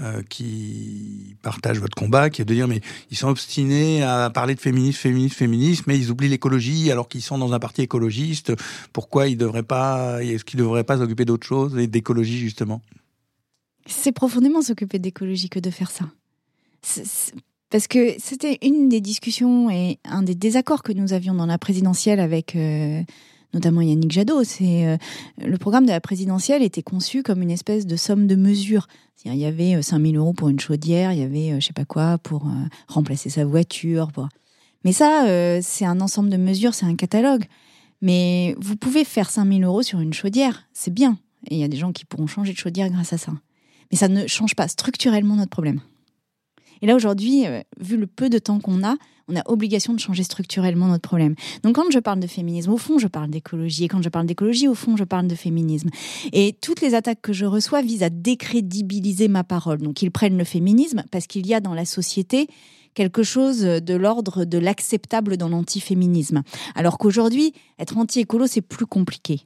[0.00, 2.80] euh, qui partagent votre combat, qui est de dire mais
[3.10, 7.22] ils sont obstinés à parler de féminisme, féminisme, féminisme, mais ils oublient l'écologie alors qu'ils
[7.22, 8.52] sont dans un parti écologiste.
[8.92, 12.82] Pourquoi ils devraient pas, est-ce qu'ils devraient pas s'occuper d'autre chose et d'écologie justement?
[13.86, 16.06] C'est profondément s'occuper d'écologie que de faire ça.
[17.70, 21.58] parce que c'était une des discussions et un des désaccords que nous avions dans la
[21.58, 23.02] présidentielle avec euh,
[23.54, 24.44] notamment Yannick Jadot.
[24.44, 24.96] C'est euh,
[25.38, 28.88] le programme de la présidentielle était conçu comme une espèce de somme de mesures.
[29.24, 31.72] Il y avait 5000 euh, euros pour une chaudière, il y avait euh, je sais
[31.72, 32.48] pas quoi pour
[32.86, 34.08] remplacer sa voiture.
[34.84, 35.24] Mais ça,
[35.62, 37.44] c'est un ensemble de mesures, c'est un catalogue.
[38.02, 41.18] Mais vous pouvez faire 5000 euros sur une chaudière, c'est bien.
[41.48, 43.32] Et il y a des gens qui pourront changer de chaudière grâce à ça.
[43.90, 45.80] Mais ça ne change pas structurellement notre problème.
[46.82, 47.44] Et là, aujourd'hui,
[47.80, 48.96] vu le peu de temps qu'on a,
[49.28, 51.34] on a obligation de changer structurellement notre problème.
[51.62, 53.84] Donc quand je parle de féminisme, au fond, je parle d'écologie.
[53.84, 55.90] Et quand je parle d'écologie, au fond, je parle de féminisme.
[56.32, 59.78] Et toutes les attaques que je reçois visent à décrédibiliser ma parole.
[59.78, 62.48] Donc ils prennent le féminisme parce qu'il y a dans la société
[62.94, 66.42] quelque chose de l'ordre de l'acceptable dans l'antiféminisme.
[66.74, 69.42] Alors qu'aujourd'hui, être anti-écolo, c'est plus compliqué.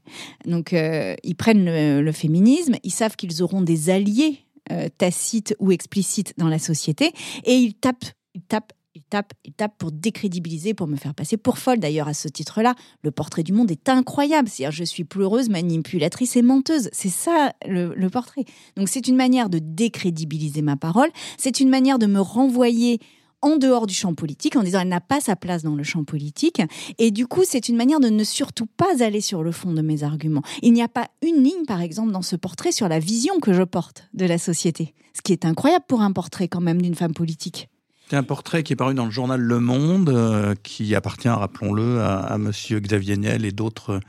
[0.46, 4.38] Donc, euh, ils prennent le, féminisme, ils savent qu'ils auront des alliés
[4.70, 7.12] euh, tacites ou explicites dans la société,
[7.44, 11.36] et ils tapent, ils tapent il tape, il tape pour décrédibiliser, pour me faire passer
[11.36, 11.78] pour folle.
[11.78, 14.48] D'ailleurs, à ce titre-là, le portrait du monde est incroyable.
[14.48, 16.90] C'est-à-dire, je suis pleureuse, manipulatrice et menteuse.
[16.92, 18.44] C'est ça le, le, portrait.
[18.76, 21.08] Donc, c'est une manière de décrédibiliser ma parole.
[21.38, 23.00] C'est une manière de me renvoyer
[23.42, 26.04] en dehors du champ politique en disant elle n'a pas sa place dans le champ
[26.04, 26.60] politique.
[26.98, 29.80] Et du coup, c'est une manière de ne surtout pas aller sur le fond de
[29.80, 30.42] mes arguments.
[30.60, 33.54] Il n'y a pas une ligne, par exemple, dans ce portrait sur la vision que
[33.54, 34.94] je porte de la société.
[35.14, 37.70] Ce qui est incroyable pour un portrait quand même d'une femme politique.
[38.10, 42.00] C'est un portrait qui est paru dans le journal Le Monde, euh, qui appartient, rappelons-le,
[42.00, 44.00] à, à Monsieur Xavier Niel et d'autres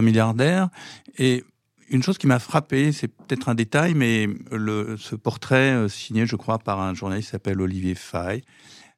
[0.00, 0.70] milliardaires.
[1.18, 1.44] Et
[1.88, 6.26] une chose qui m'a frappé, c'est peut-être un détail, mais le, ce portrait euh, signé,
[6.26, 8.42] je crois, par un journaliste qui s'appelle Olivier Fay,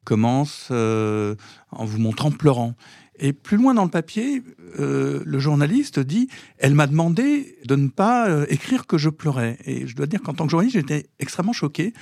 [0.05, 1.35] commence euh,
[1.69, 2.73] en vous montrant pleurant.
[3.19, 4.43] Et plus loin dans le papier,
[4.77, 9.57] le journaliste dit Elle m'a demandé de ne pas écrire que je pleurais.
[9.63, 11.93] Et je dois dire qu'en tant que journaliste, j'étais extrêmement choqué.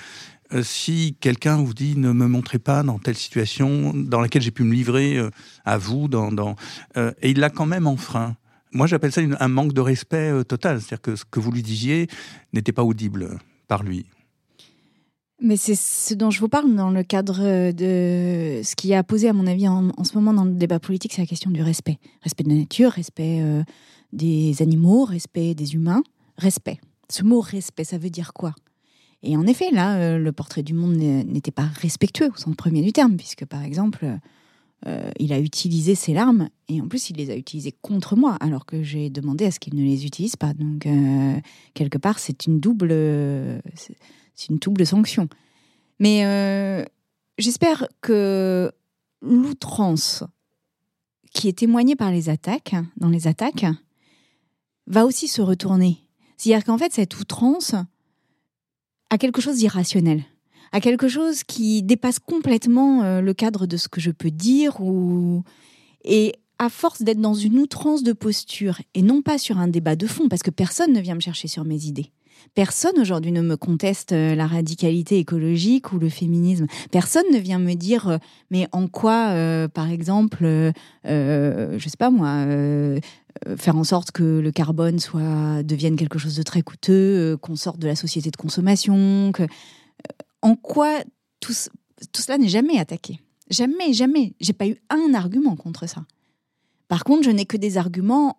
[0.54, 4.52] Euh, si quelqu'un vous dit ne me montrez pas dans telle situation dans laquelle j'ai
[4.52, 5.20] pu me livrer
[5.66, 6.56] à vous, dans
[6.96, 8.36] et il l'a quand même enfreint.
[8.72, 10.82] Moi, j'appelle ça un manque de respect total.
[10.82, 12.08] C'est-à-dire que ce que vous lui disiez
[12.54, 13.38] n'était pas audible
[13.68, 14.06] par lui.
[15.46, 19.28] Mais c'est ce dont je vous parle dans le cadre de ce qui a posé,
[19.28, 21.98] à mon avis, en, ce moment dans le débat politique, c'est la question du respect.
[22.22, 23.62] Respect de la nature, respect euh,
[24.14, 26.02] des animaux, respect des humains,
[26.38, 26.80] respect.
[27.10, 28.56] Ce mot respect, ça veut dire quoi?
[29.24, 32.82] Et en effet, là, euh, le portrait du monde n'était pas respectueux au sens premier
[32.82, 34.06] du terme, puisque par exemple,
[34.86, 38.36] euh, il a utilisé ses larmes et en plus il les a utilisées contre moi,
[38.42, 40.54] alors que j'ai demandé à ce qu'il ne les utilise pas.
[40.54, 40.88] Donc
[41.74, 42.92] quelque part, c'est une double
[44.50, 45.28] une double sanction.
[46.00, 46.86] Mais euh,
[47.38, 48.72] j'espère que
[49.22, 50.24] l'outrance
[51.34, 53.66] qui est témoignée par les attaques, dans les attaques,
[54.88, 55.98] va aussi se retourner.
[56.38, 57.76] C'est-à-dire qu'en fait, cette outrance
[59.14, 60.24] a quelque chose d'irrationnel,
[60.72, 64.82] a quelque chose qui dépasse complètement euh, le cadre de ce que je peux dire,
[64.82, 65.44] ou...
[66.04, 69.96] et à force d'être dans une outrance de posture, et non pas sur un débat
[69.96, 72.12] de fond, parce que personne ne vient me chercher sur mes idées.
[72.56, 76.68] Personne aujourd'hui ne me conteste euh, la radicalité écologique ou le féminisme.
[76.92, 78.18] Personne ne vient me dire, euh,
[78.52, 80.44] mais en quoi, euh, par exemple,
[81.06, 82.46] je sais pas moi,
[83.58, 87.80] faire en sorte que le carbone soit devienne quelque chose de très coûteux, qu'on sorte
[87.80, 89.44] de la société de consommation, que
[90.42, 91.02] en quoi
[91.40, 91.54] tout,
[92.12, 93.20] tout cela n'est jamais attaqué.
[93.50, 94.34] Jamais, jamais.
[94.40, 96.06] J'ai pas eu un argument contre ça.
[96.88, 98.38] Par contre, je n'ai que des arguments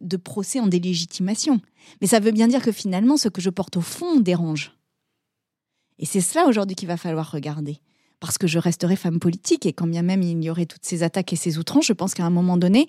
[0.00, 1.60] de procès en délégitimation.
[2.00, 4.76] Mais ça veut bien dire que finalement, ce que je porte au fond dérange.
[5.98, 7.80] Et c'est cela aujourd'hui qu'il va falloir regarder.
[8.20, 11.02] Parce que je resterai femme politique et quand bien même il y aurait toutes ces
[11.02, 12.86] attaques et ces outrances, je pense qu'à un moment donné,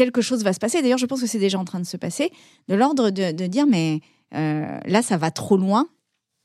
[0.00, 0.80] quelque chose va se passer.
[0.80, 2.30] D'ailleurs, je pense que c'est déjà en train de se passer,
[2.68, 4.00] de l'ordre de, dire, mais
[4.34, 5.88] euh, là, ça va trop loin,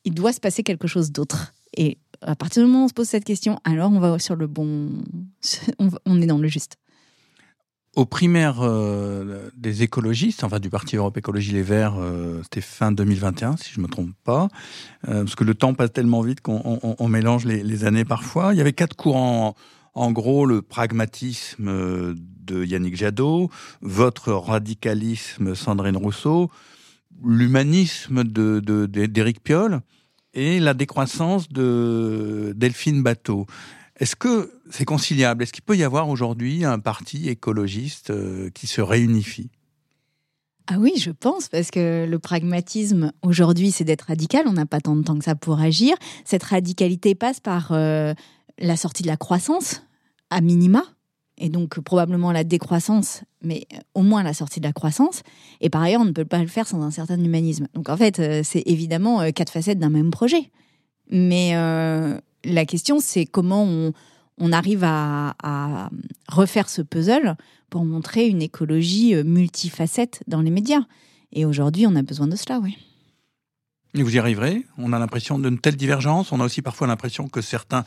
[0.03, 1.53] il doit se passer quelque chose d'autre.
[1.77, 4.35] Et à partir du moment où on se pose cette question, alors on va sur
[4.35, 4.89] le bon...
[6.05, 6.75] on est dans le juste
[7.95, 12.91] aux primaires euh, des écologistes, enfin du Parti Europe Écologie Les Verts, euh, c'était fin
[12.91, 14.49] 2021, si je me trompe pas,
[15.07, 18.53] parce que le temps passe tellement vite qu'on mélange les, années parfois.
[18.53, 19.55] Il y avait quatre courants.
[19.95, 23.49] En gros, le pragmatisme de Yannick Jadot,
[23.81, 26.51] votre radicalisme Sandrine Rousseau,
[27.23, 29.81] l'humanisme d'Éric Piolle
[30.33, 33.45] et la décroissance de Delphine Bateau.
[33.97, 35.43] Est-ce que c'est conciliable?
[35.43, 39.49] Est-ce qu'il peut y avoir aujourd'hui un parti écologiste euh, qui se réunifie?
[40.67, 44.45] Ah oui, je pense, parce que le pragmatisme aujourd'hui, c'est d'être radical.
[44.47, 45.95] On n'a pas tant de temps que ça pour agir.
[46.25, 48.13] Cette radicalité passe par euh,
[48.57, 49.84] la sortie de la croissance,
[50.29, 50.83] à minima,
[51.37, 55.21] et donc probablement la décroissance, mais au moins la sortie de la croissance.
[55.61, 57.67] Et par ailleurs, on ne peut pas le faire sans un certain humanisme.
[57.73, 60.49] Donc en fait, euh, c'est évidemment quatre facettes d'un même projet.
[61.11, 61.53] Mais
[62.45, 63.63] la question, c'est comment
[64.37, 65.89] on, arrive à,
[66.27, 67.35] refaire ce puzzle
[67.69, 70.85] pour montrer une écologie euh, multifacette dans les médias.
[71.31, 72.77] Et aujourd'hui, on a besoin de cela, oui.
[73.93, 74.65] Et vous y arriverez?
[74.77, 76.31] On a l'impression d'une telle divergence.
[76.31, 77.85] On a aussi parfois l'impression que certains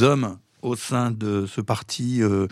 [0.00, 2.46] hommes au sein de ce parti euh,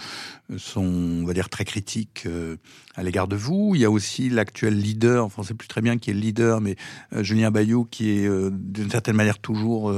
[0.57, 2.57] sont, on va dire, très critiques euh,
[2.95, 3.73] à l'égard de vous.
[3.75, 6.15] Il y a aussi l'actuel leader, enfin, on ne sait plus très bien qui est
[6.15, 6.77] le leader, mais
[7.13, 9.93] Julien Bayou, qui est d'une certaine manière toujours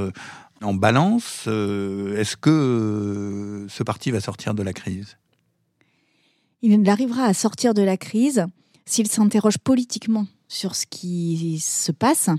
[0.61, 5.17] En balance, est-ce que ce parti va sortir de la crise?
[6.61, 8.45] Il arrivera à sortir de la crise
[8.85, 12.29] s'il s'interroge politiquement sur ce qui se passe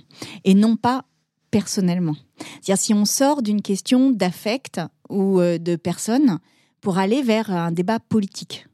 [0.45, 1.05] et non pas
[1.51, 2.17] personnellement.
[2.61, 4.81] C'est-à-dire si on sort d'une question d'affect
[5.11, 6.39] ou de personne
[6.81, 8.67] pour aller vers un débat politique.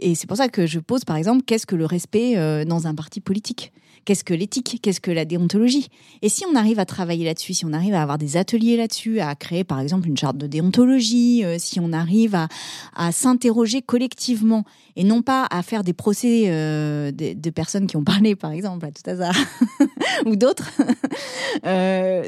[0.00, 2.86] Et c'est pour ça que je pose, par exemple, qu'est-ce que le respect euh, dans
[2.86, 3.72] un parti politique?
[4.08, 4.78] Qu'est-ce que l'éthique?
[4.80, 5.90] Qu'est-ce que la déontologie?
[6.22, 9.20] Et si on arrive à travailler là-dessus, si on arrive à avoir des ateliers là-dessus,
[9.20, 14.64] à créer par exemple une charte de déontologie, euh, si on arrive à, s'interroger collectivement
[14.96, 18.86] et non pas à faire des procès euh, de, personnes qui ont parlé par exemple
[18.86, 19.36] à tout hasard
[20.24, 20.70] ou d'autres,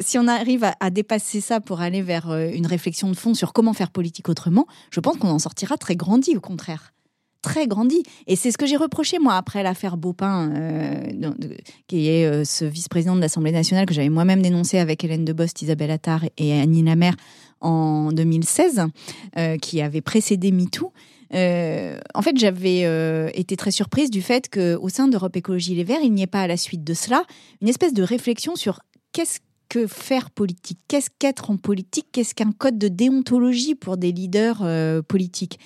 [0.02, 3.72] si on arrive à, dépasser ça pour aller vers une réflexion de fond sur comment
[3.72, 6.92] faire politique autrement, je pense qu'on en sortira très grandi au contraire
[7.42, 8.02] très grandi.
[8.26, 11.32] Et c'est ce que j'ai reproché, moi, après l'affaire Beaupin, euh,
[11.86, 15.62] qui est euh, ce vice-président de l'Assemblée nationale que j'avais moi-même dénoncé avec Hélène Debost,
[15.62, 17.14] Isabelle Attard et Annie Lamère
[17.60, 18.82] en 2016,
[19.36, 20.92] euh, qui avait précédé MeToo.
[21.32, 26.12] en fait, j'avais été très surprise du fait qu'au sein d'Europe Écologie Les Verts, il
[26.12, 27.24] n'y ait pas à la suite de cela
[27.60, 28.80] une espèce de réflexion sur
[29.12, 34.10] qu'est-ce que faire politique Qu'est-ce qu'être en politique Qu'est-ce qu'un code de déontologie pour des
[34.10, 34.64] leaders
[35.06, 35.60] politiques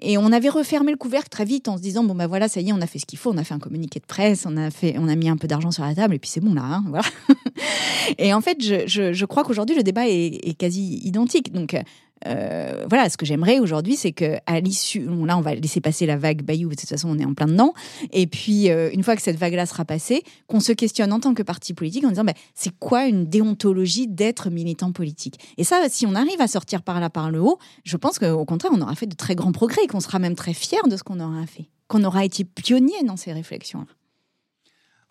[0.00, 2.60] et on avait refermé le couvercle très vite en se disant bon ben voilà ça
[2.60, 4.46] y est on a fait ce qu'il faut on a fait un communiqué de presse
[4.46, 6.40] on a fait on a mis un peu d'argent sur la table et puis c'est
[6.40, 7.04] bon là hein, voilà.
[8.18, 11.52] Et en fait je, je, je crois qu'aujourd'hui le débat est, est, quasi identique.
[11.52, 11.76] Donc
[12.26, 16.06] euh, voilà, ce que j'aimerais aujourd'hui, c'est que à l'issue, là, on va laisser passer
[16.06, 17.72] la vague Bayou, de toute façon, on est en plein dedans.
[18.12, 21.34] Et puis, euh, une fois que cette vague-là sera passée, qu'on se questionne en tant
[21.34, 25.38] que parti politique en disant, ben, c'est quoi une déontologie d'être militant politique?
[25.56, 28.44] Et ça, si on arrive à sortir par là, par le haut, je pense qu'au
[28.44, 30.96] contraire, on aura fait de très grands progrès et qu'on sera même très fiers de
[30.96, 33.86] ce qu'on aura fait, qu'on aura été pionnier dans ces réflexions-là.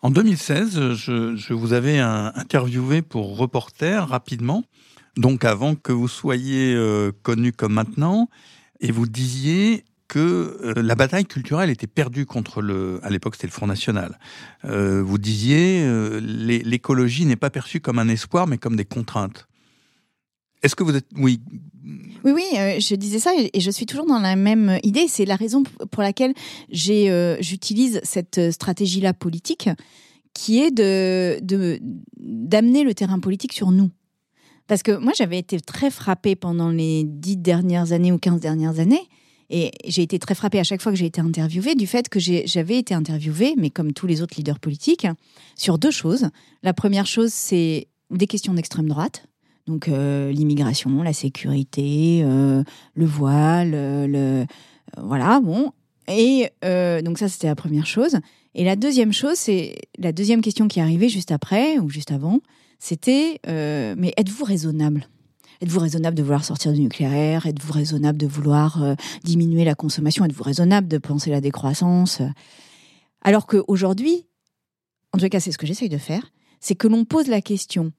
[0.02, 4.64] En 2016, je, je vous avais interviewé pour Reporter rapidement
[5.20, 8.28] donc avant que vous soyez euh, connu comme maintenant,
[8.80, 13.46] et vous disiez que euh, la bataille culturelle était perdue contre le, à l'époque c'était
[13.46, 14.18] le Front National.
[14.64, 15.86] Euh, vous disiez
[16.20, 19.46] l'écologie n'est pas perçue comme un espoir mais comme des contraintes.
[20.62, 21.40] Est-ce que vous êtes oui?
[22.24, 25.06] Oui, oui, je disais ça et je suis toujours dans la même idée.
[25.08, 26.34] C'est la raison pour laquelle
[26.70, 29.70] j'utilise cette stratégie-là politique,
[30.34, 31.40] qui est de,
[32.18, 33.90] d'amener le terrain politique sur nous.
[34.70, 38.78] Parce que moi, j'avais été très frappée pendant les dix dernières années ou quinze dernières
[38.78, 39.02] années.
[39.50, 42.20] Et j'ai été très frappée à chaque fois que j'ai été interviewée du fait que
[42.20, 45.08] j'avais été interviewée, mais comme tous les autres leaders politiques,
[45.56, 46.28] sur deux choses.
[46.62, 49.26] La première chose, c'est des questions d'extrême droite.
[49.66, 52.62] Donc euh, l'immigration, la sécurité, euh,
[52.94, 54.44] le voile, le, euh,
[55.02, 55.72] voilà, bon.
[56.06, 56.48] Et
[57.02, 58.20] donc ça, c'était la première chose.
[58.54, 62.12] Et la deuxième chose, c'est la deuxième question qui est arrivée juste après ou juste
[62.12, 62.38] avant,
[62.80, 65.06] c'était euh, mais êtes-vous raisonnable?
[65.60, 67.46] Êtes-vous raisonnable de vouloir sortir du nucléaire?
[67.46, 70.24] Êtes-vous raisonnable de vouloir euh, diminuer la consommation?
[70.24, 72.22] Êtes-vous raisonnable de penser la décroissance?
[73.20, 74.26] Alors qu'aujourd'hui,
[75.12, 77.92] en tout cas c'est ce que j'essaye de faire, c'est que l'on pose la question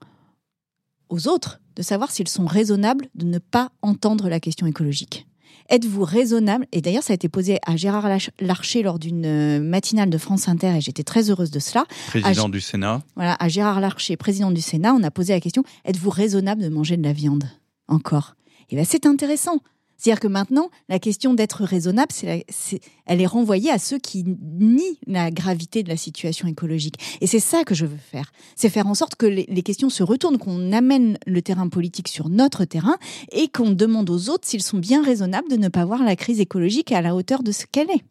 [1.09, 5.27] aux autres de savoir s'ils sont raisonnables de ne pas entendre la question écologique.
[5.69, 6.65] Êtes-vous raisonnable?
[6.71, 8.07] Et d'ailleurs, ça a été posé à Gérard
[8.39, 11.85] Larcher lors d'une euh, matinale de France Inter et j'étais très heureuse de cela.
[12.07, 13.01] Président du Sénat.
[13.15, 16.69] Voilà, à Gérard Larcher, président du Sénat, on a posé la question êtes-vous raisonnable de
[16.69, 17.45] manger de la viande?
[17.87, 18.35] Encore
[18.69, 19.59] Et bien, c'est intéressant
[20.01, 24.97] c'est-à-dire que maintenant, la question d'être raisonnable, c'est elle est renvoyée à ceux qui nient
[25.05, 26.95] la gravité de la situation écologique.
[27.21, 28.31] Et c'est ça que je veux faire.
[28.55, 32.29] C'est faire en sorte que les, questions se retournent, qu'on amène le terrain politique sur
[32.29, 32.97] notre terrain
[33.31, 36.39] et qu'on demande aux autres s'ils sont bien raisonnables de ne pas voir la crise
[36.39, 38.03] écologique à la hauteur de ce qu'elle est.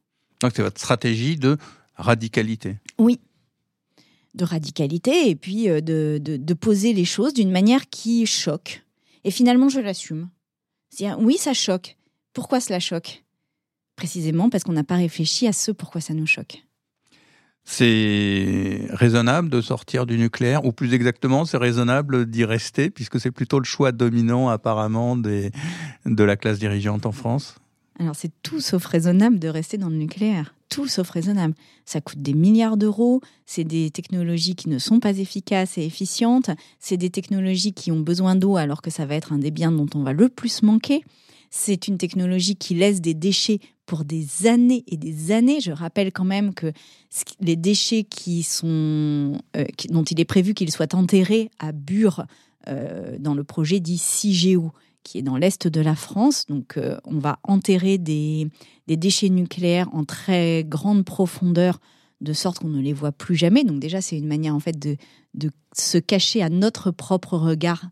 [0.42, 1.57] Donc c'est votre stratégie de
[1.96, 2.76] radicalité.
[2.98, 3.18] Oui,
[4.37, 8.85] de radicalité et puis euh, de, de poser les choses d'une manière qui choque.
[9.24, 10.29] Et finalement, je l'assume
[11.18, 11.96] oui, ça choque.
[12.33, 13.24] Pourquoi cela choque?
[13.96, 16.64] Précisément parce qu'on n'a pas réfléchi à ce pourquoi ça nous choque.
[17.64, 23.31] C'est raisonnable de sortir du nucléaire, ou plus exactement, c'est raisonnable d'y rester, puisque c'est
[23.31, 25.50] plutôt le choix dominant apparemment de
[26.07, 27.57] la classe dirigeante en France?
[28.00, 31.54] Alors c'est tout sauf raisonnable de rester dans le nucléaire tout sauf raisonnable.
[31.84, 36.50] Ça coûte des milliards d'euros, c'est des technologies qui ne sont pas efficaces et efficientes,
[36.78, 39.72] c'est des technologies qui ont besoin d'eau alors que ça va être un des biens
[39.72, 41.04] dont on va le plus manquer.
[41.50, 45.60] C'est une technologie qui laisse des déchets pour des années et des années.
[45.60, 46.72] Je rappelle quand même que
[47.40, 52.24] les déchets qui sont, euh, dont il est prévu qu'ils soient enterrés à Bure
[52.68, 54.70] euh, dans le projet dit CIGEO,
[55.02, 56.46] qui est dans l'est de la France.
[56.48, 58.48] Donc, euh, on va enterrer des,
[58.86, 61.80] déchets nucléaires en très grande profondeur,
[62.20, 63.64] de sorte qu'on ne les voit plus jamais.
[63.64, 64.96] Donc, déjà, c'est une manière en fait de,
[65.72, 67.86] se cacher à notre propre regard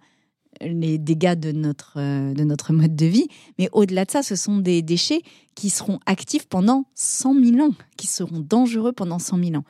[0.60, 3.28] les dégâts de notre, euh, de notre mode de vie.
[3.58, 5.22] Mais au-delà de ça, ce sont des déchets
[5.54, 9.64] qui seront actifs pendant 100 000 ans, qui seront dangereux pendant 100 000 ans.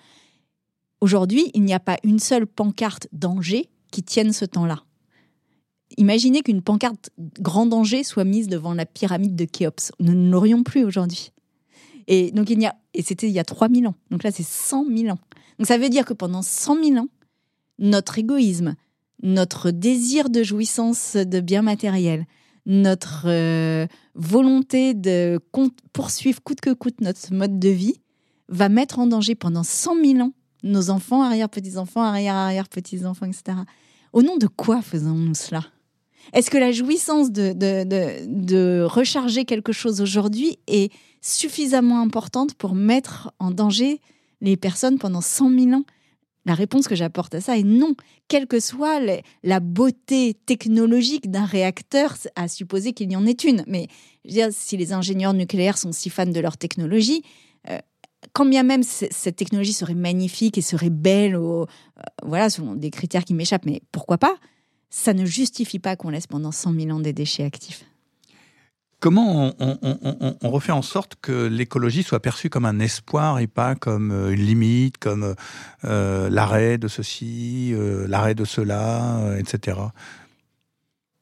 [1.00, 4.82] Aujourd'hui, il n'y a pas une seule pancarte danger qui tienne ce temps-là.
[5.98, 9.90] Imaginez qu'une pancarte grand danger soit mise devant la pyramide de Khéops.
[9.98, 11.32] Nous ne l'aurions plus aujourd'hui.
[12.06, 13.96] Et donc il y a, et c'était il y a 3000 ans.
[14.12, 15.18] Donc là, c'est 100 000 ans.
[15.58, 17.08] Donc ça veut dire que pendant 100 000 ans,
[17.80, 18.76] notre égoïsme,
[19.24, 22.26] notre désir de jouissance de biens matériels,
[22.64, 25.40] notre euh, volonté de
[25.92, 28.00] poursuivre coûte que coûte notre mode de vie
[28.48, 30.32] va mettre en danger pendant 100 000 ans
[30.62, 33.58] nos enfants, arrière-petits-enfants, arrière-arrière-petits-enfants, etc.
[34.12, 35.64] Au nom de quoi faisons-nous cela?
[36.32, 43.32] Est-ce que la jouissance de, de, recharger quelque chose aujourd'hui est suffisamment importante pour mettre
[43.38, 44.00] en danger
[44.40, 45.84] les personnes pendant 100 000 ans?
[46.44, 47.94] La réponse que j'apporte à ça est non.
[48.28, 49.00] Quelle que soit
[49.42, 53.64] la beauté technologique d'un réacteur, à supposer qu'il y en ait une.
[53.66, 53.88] Mais
[54.50, 57.22] si les ingénieurs nucléaires sont si fans de leur technologie,
[57.68, 57.78] euh,
[58.32, 61.64] quand bien même cette technologie serait magnifique et serait belle, euh,
[62.24, 64.36] voilà, selon des critères qui m'échappent, mais pourquoi pas?
[64.90, 67.84] Ça ne justifie pas qu'on laisse pendant 100 000 ans des déchets actifs.
[69.00, 74.10] Comment on, refait en sorte que l'écologie soit perçue comme un espoir et pas comme
[74.10, 75.36] euh, une limite, comme
[75.84, 79.78] euh, l'arrêt de ceci, euh, l'arrêt de cela, etc.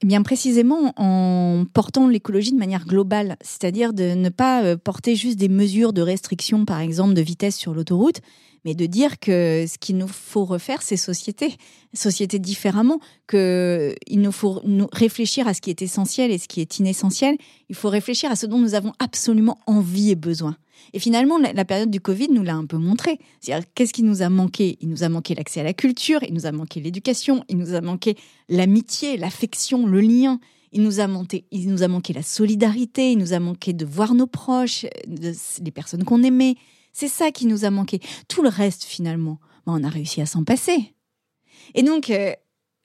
[0.02, 5.38] Eh bien précisément en portant l'écologie de manière globale, c'est-à-dire de ne pas porter juste
[5.38, 8.22] des mesures de restriction, par exemple de vitesse sur l'autoroute,
[8.66, 11.54] mais de dire que ce qu'il nous faut refaire, c'est société,
[11.94, 12.98] société différemment,
[13.28, 14.60] qu'il nous faut
[14.92, 17.36] réfléchir à ce qui est essentiel et ce qui est inessentiel.
[17.68, 20.56] Il faut réfléchir à ce dont nous avons absolument envie et besoin.
[20.92, 23.20] Et finalement, la période du Covid nous l'a un peu montré.
[23.40, 24.78] C'est-à-dire, qu'est-ce qui nous a manqué?
[24.80, 27.74] Il nous a manqué l'accès à la culture, il nous a manqué l'éducation, il nous
[27.74, 28.16] a manqué
[28.48, 30.40] l'amitié, l'affection, le lien.
[30.72, 33.86] Il nous, a manqué, il nous a manqué la solidarité, il nous a manqué de
[33.86, 35.32] voir nos proches, de,
[35.64, 36.56] les personnes qu'on aimait,
[36.98, 38.00] c'est ça qui nous a manqué.
[38.26, 40.94] Tout le reste, finalement, ben, on a réussi à s'en passer.
[41.74, 42.32] Et donc, euh,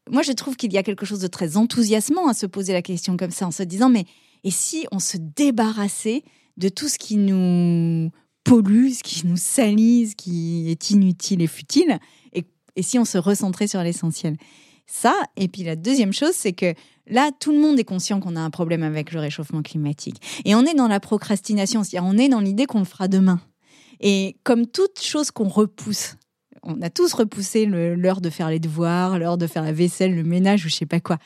[0.09, 2.81] moi, je trouve qu'il y a quelque chose de très enthousiasmant à se poser la
[2.81, 4.03] question comme ça, en se disant, mais
[4.43, 6.23] et si on se débarrassait
[6.57, 8.11] de tout ce qui nous
[8.43, 11.97] pollue, ce qui nous salit, ce qui est inutile et futile,
[12.33, 12.43] et,
[12.75, 14.35] et si on se recentrait sur l'essentiel?
[14.87, 16.73] Ça, et puis la deuxième chose, c'est que
[17.07, 20.21] là, tout le monde est conscient qu'on a un problème avec le réchauffement climatique.
[20.43, 23.39] Et on est dans la procrastination, c'est-à-dire on est dans l'idée qu'on le fera demain.
[24.01, 26.15] Et comme toute chose qu'on repousse,
[26.63, 30.23] on a tous repoussé l'heure de faire les devoirs, l'heure de faire la vaisselle, le
[30.23, 31.17] ménage ou je sais pas quoi.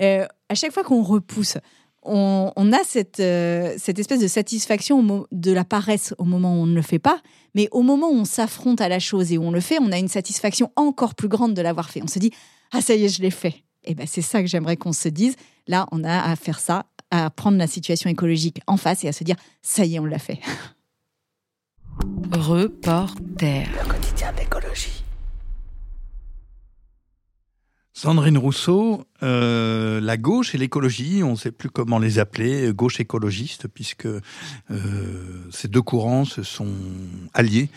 [0.00, 1.58] Euh, à chaque fois qu'on repousse,
[2.04, 6.66] on, a cette, euh, cette espèce de satisfaction de la paresse au moment où on
[6.66, 7.20] ne le fait pas,
[7.54, 9.92] mais au moment où on s'affronte à la chose et où on le fait, on
[9.92, 12.02] a une satisfaction encore plus grande de l'avoir fait.
[12.02, 12.32] On se dit
[12.72, 13.62] ah ça y est, je l'ai fait.
[13.84, 15.36] Et eh ben c'est ça que j'aimerais qu'on se dise.
[15.66, 19.12] Là, on a à faire ça, à prendre la situation écologique en face et à
[19.12, 20.40] se dire ça y est, on l'a fait.
[22.32, 23.68] Reporter.
[23.72, 25.04] Le quotidien d'écologie.
[27.92, 32.98] Sandrine Rousseau, euh, la gauche et l'écologie, on ne sait plus comment les appeler, gauche
[32.98, 34.20] écologiste, puisque euh,
[35.50, 36.74] ces deux courants se sont
[37.34, 37.68] alliés.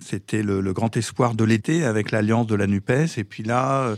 [0.00, 3.18] C'était le, le, grand espoir de l'été avec l'alliance de la NUPES.
[3.18, 3.96] Et puis là,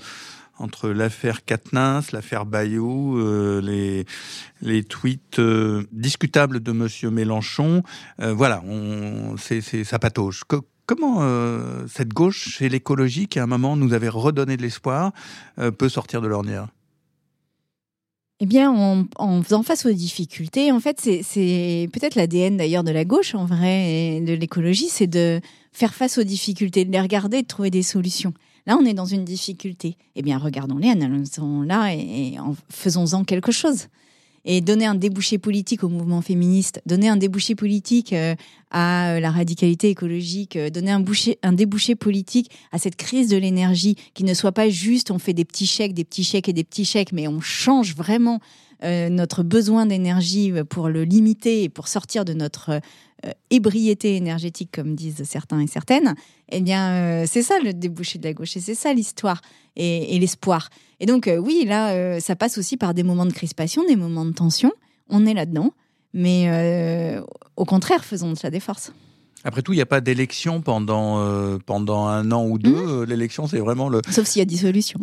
[0.58, 4.04] entre l'affaire Katnins, l'affaire Bayou, euh,
[4.62, 7.82] les, tweets euh, discutables de Monsieur Mélenchon.
[8.20, 10.42] Euh, voilà, on, c'est, c'est, ça patauge.
[10.86, 11.22] comment
[11.88, 15.12] cette gauche chez l'écologie, qui à un moment nous avait redonné de l'espoir,
[15.78, 16.68] peut sortir de l'ornière?
[18.40, 22.82] Eh bien, en, en, faisant face aux difficultés, en fait, c'est, c'est peut-être l'ADN d'ailleurs
[22.82, 25.40] de la gauche, en vrai, et de l'écologie, c'est de
[25.72, 28.34] faire face aux difficultés, de les regarder, de trouver des solutions.
[28.66, 29.96] Là, on est dans une difficulté.
[30.16, 32.36] Eh bien, regardons-les, analysons-la et,
[32.70, 33.88] faisons-en quelque chose.
[34.46, 38.34] Et donner un débouché politique au mouvement féministe, donner un débouché politique euh,
[38.70, 41.02] à euh, la radicalité écologique, euh, donner un,
[41.42, 45.32] un débouché politique à cette crise de l'énergie, qui ne soit pas juste on fait
[45.32, 48.40] des petits chèques, des petits chèques et des petits chèques, mais on change vraiment
[48.82, 52.82] notre besoin d'énergie pour le limiter et pour sortir de notre
[53.50, 56.14] ébriété énergétique, comme disent certains et certaines,
[56.50, 59.40] eh bien, euh, c'est ça le débouché de la gauche et c'est ça l'histoire
[59.76, 60.68] et, l'espoir.
[61.00, 64.24] Et donc, euh, oui, là, ça passe aussi par des moments de crispation, des moments
[64.24, 64.72] de tension.
[65.08, 65.72] On est là-dedans,
[66.12, 67.18] mais
[67.56, 68.92] au contraire, faisons de ça des forces.
[69.46, 72.70] Après tout, il n'y a pas d'élection pendant, euh, pendant un an ou deux.
[72.70, 73.04] Mmh.
[73.04, 74.00] L'élection, c'est vraiment le.
[74.10, 74.98] Sauf s'il y a dissolution.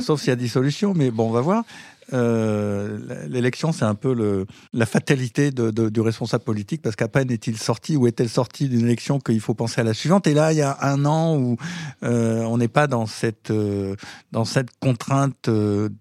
[0.00, 1.64] sauf s'il y a dissolution, mais bon, on va voir.
[2.12, 7.08] Euh, l'élection, c'est un peu le, la fatalité de, de, du responsable politique, parce qu'à
[7.08, 10.26] peine est-il sorti ou est-elle sortie d'une élection qu'il faut penser à la suivante.
[10.26, 11.56] Et là, il y a un an où
[12.02, 13.96] euh, on n'est pas dans cette, euh,
[14.32, 15.48] dans cette contrainte.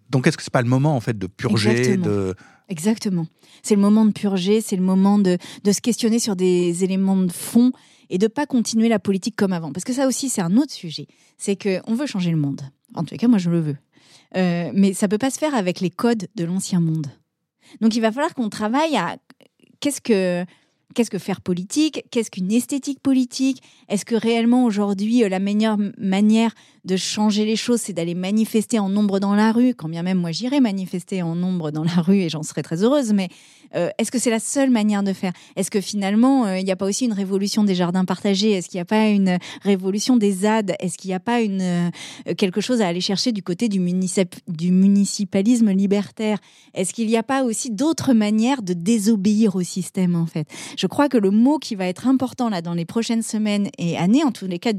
[0.09, 2.05] Donc, est-ce que c'est pas le moment en fait de purger Exactement.
[2.05, 2.35] de
[2.69, 3.27] Exactement.
[3.61, 7.17] C'est le moment de purger, c'est le moment de, de se questionner sur des éléments
[7.17, 7.71] de fond
[8.09, 9.71] et de pas continuer la politique comme avant.
[9.71, 11.07] Parce que ça aussi, c'est un autre sujet.
[11.37, 12.61] C'est qu'on veut changer le monde.
[12.95, 13.77] En les cas, moi, je le veux.
[14.35, 17.07] Euh, mais ça peut pas se faire avec les codes de l'ancien monde.
[17.81, 19.17] Donc il va falloir qu'on travaille à
[19.79, 20.45] qu'est-ce que
[20.93, 26.53] qu'est-ce que faire politique Qu'est-ce qu'une esthétique politique Est-ce que réellement aujourd'hui la meilleure manière
[26.85, 30.17] de changer les choses, c'est d'aller manifester en nombre dans la rue, quand bien même
[30.17, 33.29] moi j'irai manifester en nombre dans la rue et j'en serais très heureuse, mais
[33.75, 35.33] euh, est-ce que c'est la seule manière de faire?
[35.55, 38.51] Est-ce que finalement, euh, il n'y a pas aussi une révolution des jardins partagés?
[38.51, 40.75] Est-ce qu'il n'y a pas une révolution des ZAD?
[40.79, 41.89] Est-ce qu'il n'y a pas une, euh,
[42.37, 46.37] quelque chose à aller chercher du côté du, municip du municipalisme libertaire?
[46.73, 50.47] Est-ce qu'il n'y a pas aussi d'autres manières de désobéir au système, en fait?
[50.87, 54.23] Crois que le mot qui va être important là dans les prochaines semaines et années,
[54.23, 54.71] en tous les cas,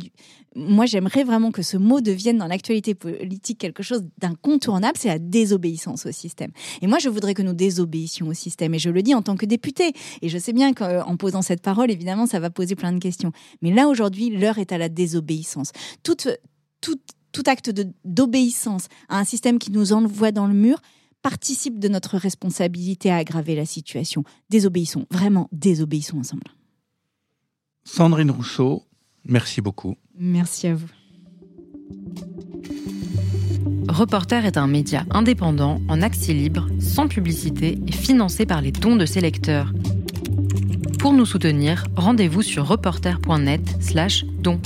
[0.56, 5.18] moi j'aimerais vraiment que ce mot devienne dans l'actualité politique quelque chose d'incontournable, c'est la
[5.18, 6.50] désobéissance au système.
[6.82, 8.74] Et moi je voudrais que nous désobéissions au système.
[8.74, 9.92] Et je le dis en tant que député.
[10.22, 13.32] Et je sais bien qu'en posant cette parole, évidemment, ça va poser plein de questions.
[13.62, 15.72] Mais là aujourd'hui, l'heure est à la désobéissance.
[16.02, 17.72] Tout acte
[18.04, 20.80] d'obéissance à un système qui nous envoie dans le mur
[21.24, 24.24] participe de notre responsabilité à aggraver la situation.
[24.50, 26.44] Désobéissons, vraiment désobéissons ensemble.
[27.82, 28.84] Sandrine Rousseau,
[29.24, 29.96] merci beaucoup.
[30.16, 30.88] Merci à vous.
[33.88, 38.96] Reporter est un média indépendant, en accès libre, sans publicité et financé par les dons
[38.96, 39.72] de ses lecteurs.
[40.98, 44.60] Pour nous soutenir, rendez-vous sur reporter.net slash dons.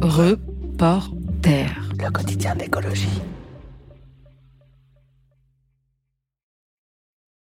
[0.00, 1.68] Reporter.
[1.98, 3.08] Le quotidien d'écologie.